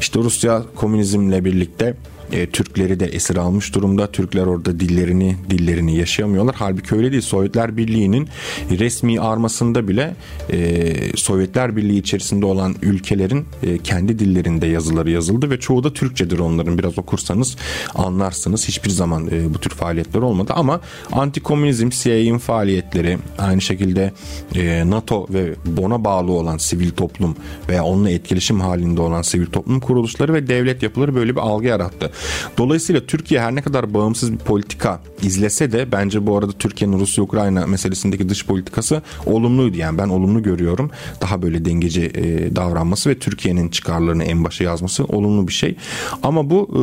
işte 0.00 0.18
Rusya 0.18 0.62
komünizmle 0.74 1.44
birlikte 1.44 1.94
e, 2.32 2.46
Türkleri 2.46 3.00
de 3.00 3.06
esir 3.06 3.36
almış 3.36 3.74
durumda. 3.74 4.12
Türkler 4.12 4.46
orada 4.46 4.80
dillerini 4.80 5.36
dillerini 5.50 5.96
yaşayamıyorlar. 5.96 6.54
Halbuki 6.58 6.94
öyle 6.94 7.12
değil. 7.12 7.22
Sovyetler 7.22 7.76
Birliği'nin 7.76 8.28
resmi 8.70 9.20
armasında 9.20 9.88
bile 9.88 10.16
e, 10.50 11.16
Sovyetler 11.16 11.76
Birliği 11.76 11.98
içerisinde 11.98 12.46
olan 12.46 12.74
ülkelerin 12.82 13.46
e, 13.62 13.78
kendi 13.78 14.18
dillerinde 14.18 14.66
yazıları 14.66 15.10
yazıldı 15.10 15.50
ve 15.50 15.60
çoğu 15.60 15.84
da 15.84 15.92
Türkçedir 15.92 16.38
onların. 16.38 16.78
Biraz 16.78 16.98
okursanız 16.98 17.56
anlarsınız. 17.94 18.68
Hiçbir 18.68 18.90
zaman 18.90 19.26
e, 19.26 19.54
bu 19.54 19.58
tür 19.58 19.70
faaliyetler 19.70 20.20
olmadı 20.20 20.52
ama 20.56 20.80
antikomünizm, 21.12 21.90
CIA'in 21.90 22.38
faaliyetleri 22.38 23.18
aynı 23.38 23.60
şekilde 23.60 24.12
e, 24.54 24.90
NATO 24.90 25.26
ve 25.30 25.54
ona 25.82 26.04
bağlı 26.04 26.32
olan 26.32 26.58
sivil 26.58 26.90
toplum 26.90 27.36
veya 27.68 27.84
onunla 27.84 28.10
etkileşim 28.10 28.60
halinde 28.60 29.00
olan 29.00 29.22
sivil 29.22 29.46
toplum 29.46 29.80
kuruluşları 29.80 30.34
ve 30.34 30.48
devlet 30.48 30.82
yapıları 30.82 31.14
böyle 31.14 31.34
bir 31.34 31.40
algı 31.40 31.66
yarattı. 31.66 32.12
Dolayısıyla 32.58 33.06
Türkiye 33.06 33.40
her 33.40 33.54
ne 33.54 33.62
kadar 33.62 33.94
bağımsız 33.94 34.32
bir 34.32 34.38
politika 34.38 35.00
izlese 35.22 35.72
de 35.72 35.92
bence 35.92 36.26
bu 36.26 36.38
arada 36.38 36.52
Türkiye'nin 36.52 36.98
Rusya-Ukrayna 36.98 37.66
meselesindeki 37.66 38.28
dış 38.28 38.46
politikası 38.46 39.02
olumluydu. 39.26 39.76
Yani 39.76 39.98
ben 39.98 40.08
olumlu 40.08 40.42
görüyorum. 40.42 40.90
Daha 41.20 41.42
böyle 41.42 41.64
dengeci 41.64 42.10
e, 42.14 42.56
davranması 42.56 43.10
ve 43.10 43.18
Türkiye'nin 43.18 43.68
çıkarlarını 43.68 44.24
en 44.24 44.44
başa 44.44 44.64
yazması 44.64 45.04
olumlu 45.04 45.48
bir 45.48 45.52
şey. 45.52 45.76
Ama 46.22 46.50
bu 46.50 46.68
e, 46.72 46.82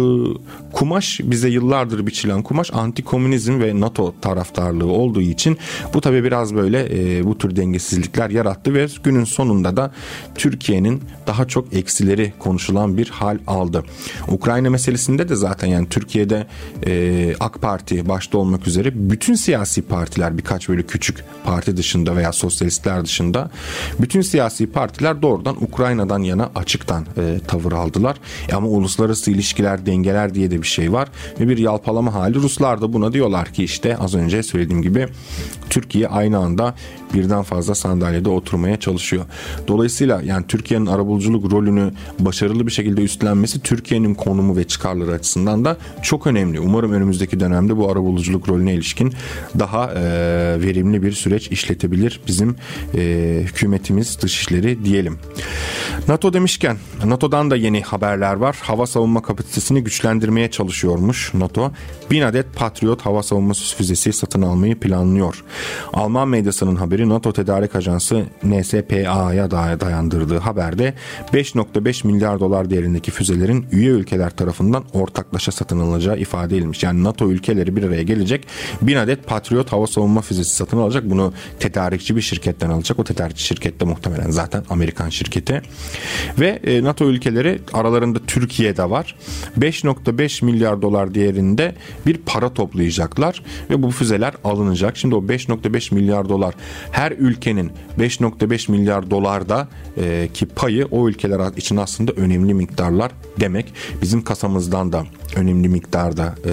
kumaş 0.73 1.19
bize 1.23 1.49
yıllardır 1.49 2.07
biçilen 2.07 2.43
kumaş 2.43 2.69
anti-komünizm 2.73 3.59
ve 3.59 3.79
NATO 3.79 4.13
taraftarlığı 4.21 4.91
olduğu 4.91 5.21
için 5.21 5.57
bu 5.93 6.01
tabii 6.01 6.23
biraz 6.23 6.55
böyle 6.55 6.87
e, 6.91 7.25
bu 7.25 7.37
tür 7.37 7.55
dengesizlikler 7.55 8.29
yarattı 8.29 8.73
ve 8.73 8.87
günün 9.03 9.23
sonunda 9.23 9.77
da 9.77 9.91
Türkiye'nin 10.35 11.01
daha 11.27 11.47
çok 11.47 11.73
eksileri 11.73 12.33
konuşulan 12.39 12.97
bir 12.97 13.09
hal 13.09 13.37
aldı. 13.47 13.83
Ukrayna 14.27 14.69
meselesinde 14.69 15.18
de 15.27 15.35
zaten 15.35 15.67
yani 15.67 15.89
Türkiye'de 15.89 16.47
e, 16.85 17.33
AK 17.39 17.61
Parti 17.61 18.09
başta 18.09 18.37
olmak 18.37 18.67
üzere 18.67 18.91
bütün 18.93 19.33
siyasi 19.33 19.81
partiler 19.81 20.37
birkaç 20.37 20.69
böyle 20.69 20.83
küçük 20.83 21.23
parti 21.43 21.77
dışında 21.77 22.15
veya 22.15 22.31
sosyalistler 22.31 23.05
dışında 23.05 23.51
bütün 23.99 24.21
siyasi 24.21 24.67
partiler 24.67 25.21
doğrudan 25.21 25.63
Ukrayna'dan 25.63 26.19
yana 26.19 26.49
açıktan 26.55 27.05
e, 27.17 27.39
tavır 27.47 27.71
aldılar. 27.71 28.17
E, 28.49 28.55
ama 28.55 28.67
uluslararası 28.67 29.31
ilişkiler 29.31 29.85
dengeler 29.85 30.33
diye 30.33 30.51
de 30.51 30.61
bir 30.61 30.67
şey 30.67 30.93
var 30.93 31.09
ve 31.39 31.47
bir 31.47 31.57
yalpalama 31.57 32.13
hali 32.13 32.35
Ruslar 32.35 32.81
da 32.81 32.93
buna 32.93 33.13
diyorlar 33.13 33.53
ki 33.53 33.63
işte 33.63 33.97
az 33.97 34.15
önce 34.15 34.43
söylediğim 34.43 34.81
gibi 34.81 35.07
Türkiye 35.69 36.07
aynı 36.07 36.37
anda 36.37 36.75
birden 37.13 37.43
fazla 37.43 37.75
sandalyede 37.75 38.29
oturmaya 38.29 38.79
çalışıyor. 38.79 39.25
Dolayısıyla 39.67 40.21
yani 40.21 40.45
Türkiye'nin 40.47 40.85
arabuluculuk 40.85 41.51
rolünü 41.51 41.91
başarılı 42.19 42.67
bir 42.67 42.71
şekilde 42.71 43.01
üstlenmesi 43.01 43.59
Türkiye'nin 43.59 44.15
konumu 44.15 44.57
ve 44.57 44.63
çıkarları 44.63 45.11
açısından 45.11 45.65
da 45.65 45.77
çok 46.01 46.27
önemli. 46.27 46.59
Umarım 46.59 46.91
önümüzdeki 46.91 47.39
dönemde 47.39 47.77
bu 47.77 47.91
arabuluculuk 47.91 48.49
rolüne 48.49 48.73
ilişkin 48.73 49.13
daha 49.59 49.91
e, 49.91 50.01
verimli 50.61 51.03
bir 51.03 51.11
süreç 51.11 51.47
işletebilir 51.47 52.19
bizim 52.27 52.55
e, 52.95 53.41
hükümetimiz 53.43 54.21
dışişleri 54.21 54.85
diyelim. 54.85 55.19
NATO 56.07 56.33
demişken 56.33 56.77
NATO'dan 57.05 57.51
da 57.51 57.55
yeni 57.55 57.81
haberler 57.81 58.33
var. 58.33 58.57
Hava 58.61 58.87
savunma 58.87 59.21
kapasitesini 59.21 59.83
güçlendirmeye 59.83 60.51
çalışıyormuş 60.51 61.33
NATO. 61.33 61.71
Bin 62.11 62.21
adet 62.21 62.55
Patriot 62.55 63.01
hava 63.01 63.23
savunma 63.23 63.53
füzesi 63.53 64.13
satın 64.13 64.41
almayı 64.41 64.79
planlıyor. 64.79 65.43
Alman 65.93 66.27
medyasının 66.27 66.75
haberi 66.75 66.98
NATO 67.07 67.33
Tedarik 67.33 67.75
Ajansı 67.75 68.25
NSPA'ya 68.43 69.51
dayandırdığı 69.51 70.37
haberde 70.37 70.93
5.5 71.33 72.07
milyar 72.07 72.39
dolar 72.39 72.69
değerindeki 72.69 73.11
füzelerin 73.11 73.65
üye 73.71 73.89
ülkeler 73.89 74.29
tarafından 74.29 74.83
ortaklaşa 74.93 75.51
satın 75.51 75.79
alınacağı 75.79 76.17
ifade 76.17 76.57
edilmiş. 76.57 76.83
Yani 76.83 77.03
NATO 77.03 77.31
ülkeleri 77.31 77.75
bir 77.75 77.83
araya 77.83 78.03
gelecek. 78.03 78.47
Bin 78.81 78.95
adet 78.95 79.27
Patriot 79.27 79.71
hava 79.71 79.87
savunma 79.87 80.21
füzesi 80.21 80.55
satın 80.55 80.77
alacak. 80.77 81.09
Bunu 81.09 81.33
tedarikçi 81.59 82.15
bir 82.15 82.21
şirketten 82.21 82.69
alacak. 82.69 82.99
O 82.99 83.03
tedarikçi 83.03 83.43
şirkette 83.43 83.85
muhtemelen 83.85 84.29
zaten 84.31 84.63
Amerikan 84.69 85.09
şirketi. 85.09 85.61
Ve 86.39 86.59
e, 86.63 86.83
NATO 86.83 87.05
ülkeleri 87.05 87.59
aralarında 87.73 88.19
Türkiye'de 88.27 88.89
var. 88.89 89.15
5.5 89.59 90.45
milyar 90.45 90.81
dolar 90.81 91.13
değerinde 91.13 91.75
bir 92.05 92.17
para 92.17 92.53
toplayacaklar 92.53 93.43
ve 93.69 93.83
bu 93.83 93.91
füzeler 93.91 94.33
alınacak. 94.43 94.97
Şimdi 94.97 95.15
o 95.15 95.19
5.5 95.19 95.93
milyar 95.93 96.29
dolar 96.29 96.55
her 96.91 97.11
ülkenin 97.11 97.71
5.5 97.99 98.71
milyar 98.71 99.11
dolarda 99.11 99.67
e, 99.97 100.29
ki 100.33 100.45
payı 100.45 100.85
o 100.85 101.09
ülkeler 101.09 101.57
için 101.57 101.77
aslında 101.77 102.11
önemli 102.11 102.53
miktarlar 102.53 103.11
demek. 103.39 103.73
Bizim 104.01 104.23
kasamızdan 104.23 104.91
da 104.91 105.03
önemli 105.35 105.69
miktarda 105.69 106.35
e, 106.45 106.51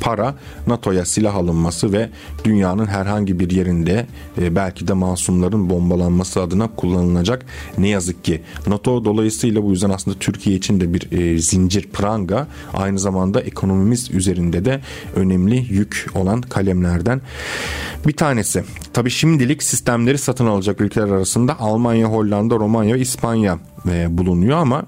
para 0.00 0.34
NATO'ya 0.66 1.04
silah 1.04 1.34
alınması 1.34 1.92
ve 1.92 2.08
dünyanın 2.44 2.86
herhangi 2.86 3.40
bir 3.40 3.50
yerinde 3.50 4.06
e, 4.40 4.56
belki 4.56 4.88
de 4.88 4.92
masumların 4.92 5.70
bombalanması 5.70 6.42
adına 6.42 6.68
kullanılacak. 6.76 7.46
Ne 7.78 7.88
yazık 7.88 8.24
ki 8.24 8.42
NATO 8.66 9.04
dolayısıyla 9.04 9.62
bu 9.62 9.70
yüzden 9.70 9.90
aslında 9.90 10.18
Türkiye 10.18 10.56
için 10.56 10.80
de 10.80 10.94
bir 10.94 11.12
e, 11.12 11.38
zincir 11.38 11.88
pranga 11.92 12.46
aynı 12.74 12.98
zamanda 12.98 13.40
ekonomimiz 13.40 14.10
üzerinde 14.10 14.64
de 14.64 14.80
önemli 15.16 15.66
yük 15.70 16.06
olan 16.14 16.40
kalemlerden 16.40 17.20
bir 18.06 18.12
tanesi. 18.12 18.64
Tabi 18.92 19.10
şimdilik 19.10 19.62
sistemleri 19.68 20.18
satın 20.18 20.46
alacak 20.46 20.80
ülkeler 20.80 21.08
arasında 21.08 21.60
Almanya, 21.60 22.06
Hollanda, 22.06 22.54
Romanya 22.54 22.94
ve 22.94 23.00
İspanya 23.00 23.58
e, 23.88 24.18
bulunuyor 24.18 24.58
ama 24.58 24.86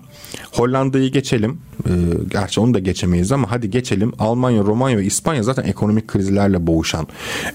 Hollanda'yı 0.53 1.13
geçelim. 1.13 1.61
E, 1.87 1.93
gerçi 2.31 2.61
onu 2.61 2.75
da 2.75 2.79
geçemeyiz 2.79 3.33
ama 3.33 3.51
hadi 3.51 3.71
geçelim. 3.71 4.13
Almanya, 4.19 4.63
Romanya 4.63 4.99
ve 4.99 5.05
İspanya 5.05 5.43
zaten 5.43 5.65
ekonomik 5.65 6.09
krizlerle 6.09 6.67
boğuşan 6.67 7.07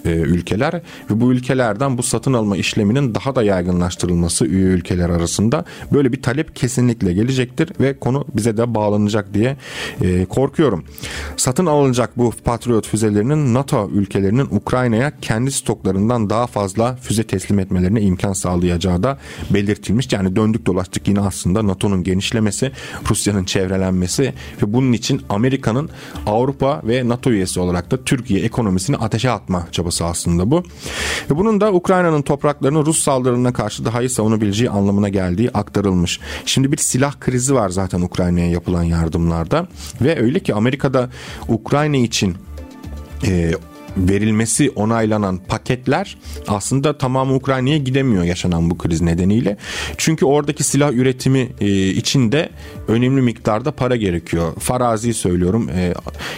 e, 0.06 0.10
ülkeler 0.10 0.74
ve 1.12 1.22
bu 1.22 1.32
ülkelerden 1.32 1.98
bu 1.98 2.04
satın 2.04 2.34
alma 2.34 2.58
işleminin 2.58 3.16
daha 3.16 3.36
da 3.36 3.44
yaygınlaştırılması 3.44 4.46
üye 4.46 4.66
ülkeler 4.66 5.10
arasında 5.10 5.66
böyle 5.94 6.12
bir 6.14 6.22
talep 6.22 6.56
kesinlikle 6.56 7.14
gelecektir 7.14 7.70
ve 7.80 8.00
konu 8.00 8.26
bize 8.36 8.58
de 8.58 8.76
bağlanacak 8.76 9.34
diye 9.34 9.58
e, 10.02 10.26
korkuyorum. 10.26 10.86
Satın 11.38 11.66
alınacak 11.66 12.18
bu 12.18 12.34
Patriot 12.44 12.88
füzelerinin 12.88 13.54
NATO 13.54 13.90
ülkelerinin 13.94 14.48
Ukrayna'ya 14.52 15.12
kendi 15.22 15.52
stoklarından 15.52 16.30
daha 16.30 16.48
fazla 16.48 16.96
füze 16.96 17.24
teslim 17.24 17.60
etmelerine 17.60 18.02
imkan 18.02 18.34
sağlayacağı 18.34 19.04
da 19.04 19.18
belirtilmiş. 19.50 20.14
Yani 20.14 20.36
döndük 20.36 20.66
dolaştık 20.66 21.08
yine 21.08 21.20
aslında 21.26 21.68
NATO'nun 21.68 22.04
genişlemesi, 22.04 22.72
Rusya'nın 23.10 23.44
çevrelenmesi 23.44 24.34
ve 24.62 24.74
bunun 24.74 24.94
için 24.94 25.22
Amerika'nın 25.30 25.90
Avrupa 26.26 26.82
ve 26.84 27.10
NATO 27.10 27.32
üyesi 27.32 27.60
olarak 27.60 27.92
da 27.92 28.04
Türkiye 28.04 28.42
ekonomisini 28.42 28.98
ateşe 28.98 29.32
atma 29.32 29.68
çabası 29.72 30.06
aslında 30.06 30.52
bu. 30.52 30.64
Ve 31.32 31.38
bunun 31.38 31.62
da 31.62 31.74
Ukrayna'nın 31.74 32.22
topraklarını 32.22 32.86
Rus 32.86 33.04
saldırılarına 33.04 33.54
karşı 33.54 33.86
daha 33.86 34.02
iyi 34.02 34.10
savunabileceği 34.10 34.70
anlamına 34.70 35.10
geldiği 35.10 35.50
aktarılmış. 35.52 36.20
Şimdi 36.46 36.72
bir 36.72 36.78
silah 36.78 37.20
krizi 37.20 37.56
var 37.56 37.70
zaten 37.70 38.02
Ukrayna'ya 38.02 38.50
yapılan 38.50 38.84
yardımlarda 38.84 39.68
ve 40.02 40.22
öyle 40.22 40.40
ki 40.40 40.54
Amerika'da 40.54 41.10
Ukrayna 41.48 41.98
için 41.98 42.36
e, 43.26 43.52
verilmesi 43.98 44.70
onaylanan 44.70 45.38
paketler 45.38 46.18
aslında 46.48 46.98
tamamı 46.98 47.36
Ukrayna'ya 47.36 47.78
gidemiyor 47.78 48.24
yaşanan 48.24 48.70
bu 48.70 48.78
kriz 48.78 49.02
nedeniyle. 49.02 49.58
Çünkü 49.98 50.26
oradaki 50.26 50.64
silah 50.64 50.94
üretimi 50.94 51.50
e, 51.62 51.88
içinde 51.88 52.50
önemli 52.88 53.22
miktarda 53.22 53.72
para 53.72 53.96
gerekiyor. 53.96 54.54
Farazi 54.60 55.14
söylüyorum 55.14 55.70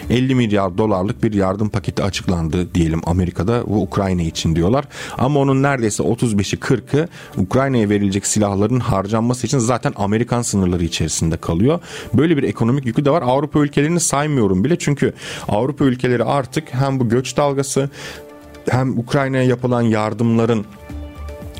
50 0.10 0.32
e, 0.32 0.36
milyar 0.36 0.78
dolarlık 0.78 1.24
bir 1.24 1.34
yardım 1.34 1.70
paketi 1.70 2.04
açıklandı 2.04 2.74
diyelim 2.76 3.02
Amerika'da 3.06 3.64
bu 3.68 3.82
Ukrayna 3.82 4.22
için 4.22 4.56
diyorlar. 4.56 4.86
Ama 5.18 5.40
onun 5.40 5.64
neredeyse 5.64 6.04
35'i 6.04 6.60
40'ı 6.60 7.08
Ukrayna'ya 7.38 7.90
verilecek 7.90 8.26
silahların 8.26 8.80
harcanması 8.80 9.48
için 9.48 9.60
zaten 9.60 9.94
Amerikan 9.96 10.42
sınırları 10.42 10.84
içerisinde 10.84 11.38
kalıyor. 11.38 11.80
Böyle 12.14 12.38
bir 12.38 12.44
ekonomik 12.44 12.86
yükü 12.86 13.06
de 13.06 13.12
var. 13.12 13.22
Avrupa 13.22 13.60
ülkelerini 13.60 14.00
saymıyorum 14.00 14.64
bile 14.64 14.76
çünkü 14.80 15.14
Avrupa 15.48 15.86
ülkeleri 15.86 16.24
artık 16.24 16.74
hem 16.74 17.00
bu 17.00 17.10
göç 17.10 17.38
dalgası 17.48 17.90
hem 18.70 19.00
Ukrayna'ya 19.00 19.44
yapılan 19.44 19.82
yardımların 19.82 20.66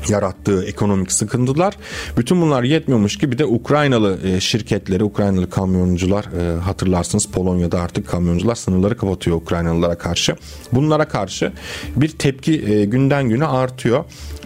yarattığı 0.08 0.64
ekonomik 0.64 1.12
sıkıntılar. 1.12 1.74
Bütün 2.16 2.42
bunlar 2.42 2.62
yetmiyormuş 2.62 3.18
gibi 3.18 3.38
de 3.38 3.44
Ukraynalı 3.44 4.18
e, 4.24 4.40
şirketleri, 4.40 5.04
Ukraynalı 5.04 5.50
kamyoncular 5.50 6.24
e, 6.24 6.60
hatırlarsınız 6.60 7.26
Polonya'da 7.26 7.80
artık 7.80 8.08
kamyoncular 8.08 8.54
sınırları 8.54 8.96
kapatıyor 8.96 9.36
Ukraynalılara 9.36 9.98
karşı. 9.98 10.36
Bunlara 10.72 11.08
karşı 11.08 11.52
bir 11.96 12.08
tepki 12.08 12.72
e, 12.72 12.84
günden 12.84 13.28
güne 13.28 13.46
artıyor. 13.46 14.04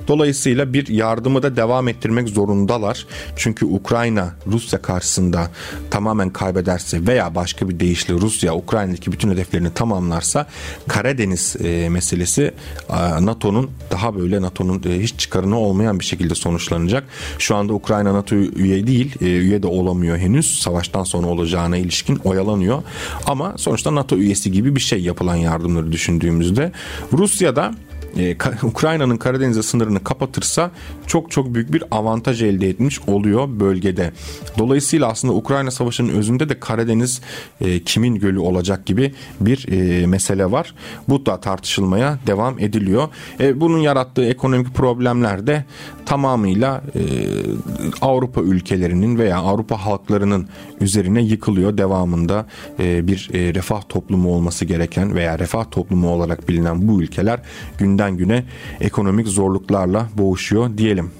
Dolayısıyla 0.09 0.73
bir 0.73 0.89
yardımı 0.89 1.43
da 1.43 1.57
devam 1.57 1.89
ettirmek 1.89 2.29
zorundalar. 2.29 3.07
Çünkü 3.37 3.67
Ukrayna 3.67 4.35
Rusya 4.47 4.83
karşısında 4.83 5.51
tamamen 5.91 6.31
kaybederse 6.31 7.07
veya 7.07 7.35
başka 7.35 7.69
bir 7.69 7.81
deyişle 7.81 8.15
Rusya 8.15 8.55
Ukrayna'daki 8.55 9.13
bütün 9.13 9.31
hedeflerini 9.31 9.75
tamamlarsa 9.75 10.47
Karadeniz 10.89 11.57
e, 11.65 11.89
meselesi 11.89 12.53
NATO'nun 13.21 13.71
daha 13.91 14.17
böyle 14.17 14.43
NATO'nun 14.43 14.83
e, 14.87 15.01
hiç 15.03 15.19
çıkarını 15.19 15.59
olmayan 15.59 16.01
bir 16.01 16.05
şekilde 16.05 16.35
sonuçlanacak. 16.35 17.05
Şu 17.39 17.57
anda 17.57 17.73
Ukrayna 17.73 18.15
NATO 18.15 18.37
üye 18.37 18.87
değil, 18.87 19.15
e, 19.21 19.25
üye 19.25 19.63
de 19.63 19.67
olamıyor 19.67 20.19
henüz. 20.19 20.61
Savaştan 20.61 21.05
sonra 21.05 21.27
olacağına 21.27 21.77
ilişkin 21.77 22.17
oyalanıyor. 22.17 22.83
Ama 23.27 23.55
sonuçta 23.57 23.95
NATO 23.95 24.17
üyesi 24.17 24.53
gibi 24.53 24.77
bir 24.77 24.81
şey 24.81 25.03
yapılan 25.03 25.37
yardımları 25.37 25.93
düşündüğümüzde 25.93 26.73
Rusya'da 27.13 27.75
e, 28.17 28.37
Ukrayna'nın 28.63 29.17
Karadeniz 29.17 29.67
sınırını 29.67 30.05
kapatırsa 30.05 30.71
çok 31.07 31.31
çok 31.31 31.55
büyük 31.55 31.73
bir 31.73 31.85
avantaj 31.91 32.43
elde 32.43 32.69
etmiş 32.69 33.01
oluyor 33.07 33.61
bölgede. 33.61 34.13
Dolayısıyla 34.59 35.09
aslında 35.09 35.35
Ukrayna 35.35 35.71
Savaşı'nın 35.71 36.09
özünde 36.09 36.49
de 36.49 36.61
Karadeniz 36.61 37.21
e, 37.61 37.81
kimin 37.81 38.15
gölü 38.15 38.39
olacak 38.39 38.87
gibi 38.87 39.15
bir 39.41 39.69
e, 39.73 40.07
mesele 40.07 40.51
var. 40.51 40.75
Bu 41.09 41.27
da 41.27 41.41
tartışılmaya 41.41 42.19
devam 42.27 42.59
ediliyor. 42.59 43.09
E, 43.41 43.61
bunun 43.61 43.79
yarattığı 43.79 44.25
ekonomik 44.25 44.75
problemler 44.75 45.47
de 45.47 45.65
tamamıyla 46.07 46.83
e, 46.95 47.03
Avrupa 48.01 48.41
ülkelerinin 48.41 49.19
veya 49.19 49.39
Avrupa 49.39 49.77
halklarının 49.77 50.49
üzerine 50.81 51.23
yıkılıyor. 51.23 51.79
Devamında 51.79 52.47
e, 52.79 53.07
bir 53.07 53.31
e, 53.33 53.55
refah 53.55 53.83
toplumu 53.89 54.35
olması 54.35 54.65
gereken 54.65 55.15
veya 55.15 55.39
refah 55.39 55.65
toplumu 55.71 56.09
olarak 56.09 56.49
bilinen 56.49 56.89
bu 56.89 57.03
ülkeler 57.03 57.41
günden 57.79 58.02
güne 58.11 58.45
ekonomik 58.81 59.29
zorluklarla 59.29 60.09
boğuşuyor 60.19 60.79
diyelim. 60.79 61.11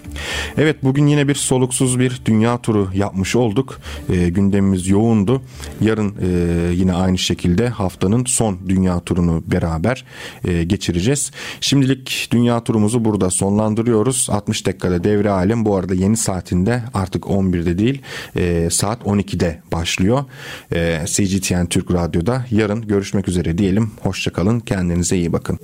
Evet 0.59 0.77
bugün 0.83 1.07
yine 1.07 1.29
bir 1.29 1.35
soluksuz 1.35 1.99
bir 1.99 2.23
dünya 2.25 2.59
turu 2.59 2.89
yapmış 2.95 3.37
olduk. 3.37 3.81
E, 4.13 4.29
gündemimiz 4.29 4.89
yoğundu. 4.89 5.43
Yarın 5.81 6.15
e, 6.23 6.73
yine 6.73 6.93
aynı 6.93 7.19
şekilde 7.19 7.69
haftanın 7.69 8.25
son 8.25 8.59
dünya 8.69 9.01
turunu 9.01 9.43
beraber 9.47 10.05
e, 10.45 10.65
geçireceğiz. 10.65 11.31
Şimdilik 11.61 12.29
dünya 12.31 12.65
turumuzu 12.65 13.05
burada 13.05 13.31
sonlandırıyoruz. 13.31 14.29
60 14.31 14.67
dakikada 14.67 15.05
devre 15.05 15.31
alem 15.31 15.65
bu 15.65 15.77
arada 15.77 15.95
yeni 15.95 16.17
saatinde 16.17 16.83
artık 16.95 17.25
11'de 17.25 17.79
değil 17.79 18.03
e, 18.37 18.69
saat 18.71 19.03
12'de 19.03 19.63
başlıyor. 19.73 20.25
E, 20.73 21.05
CGTN 21.07 21.67
Türk 21.67 21.91
Radyo'da 21.91 22.47
yarın 22.51 22.83
görüşmek 22.89 23.29
üzere 23.29 23.59
diyelim. 23.59 23.91
Hoşçakalın 24.03 24.61
kendinize 24.61 25.17
iyi 25.17 25.33
bakın. 25.33 25.59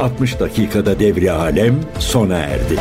60 0.00 0.40
dakikada 0.40 1.00
devre 1.00 1.30
alem 1.30 1.80
sona 1.98 2.38
erdi. 2.38 2.78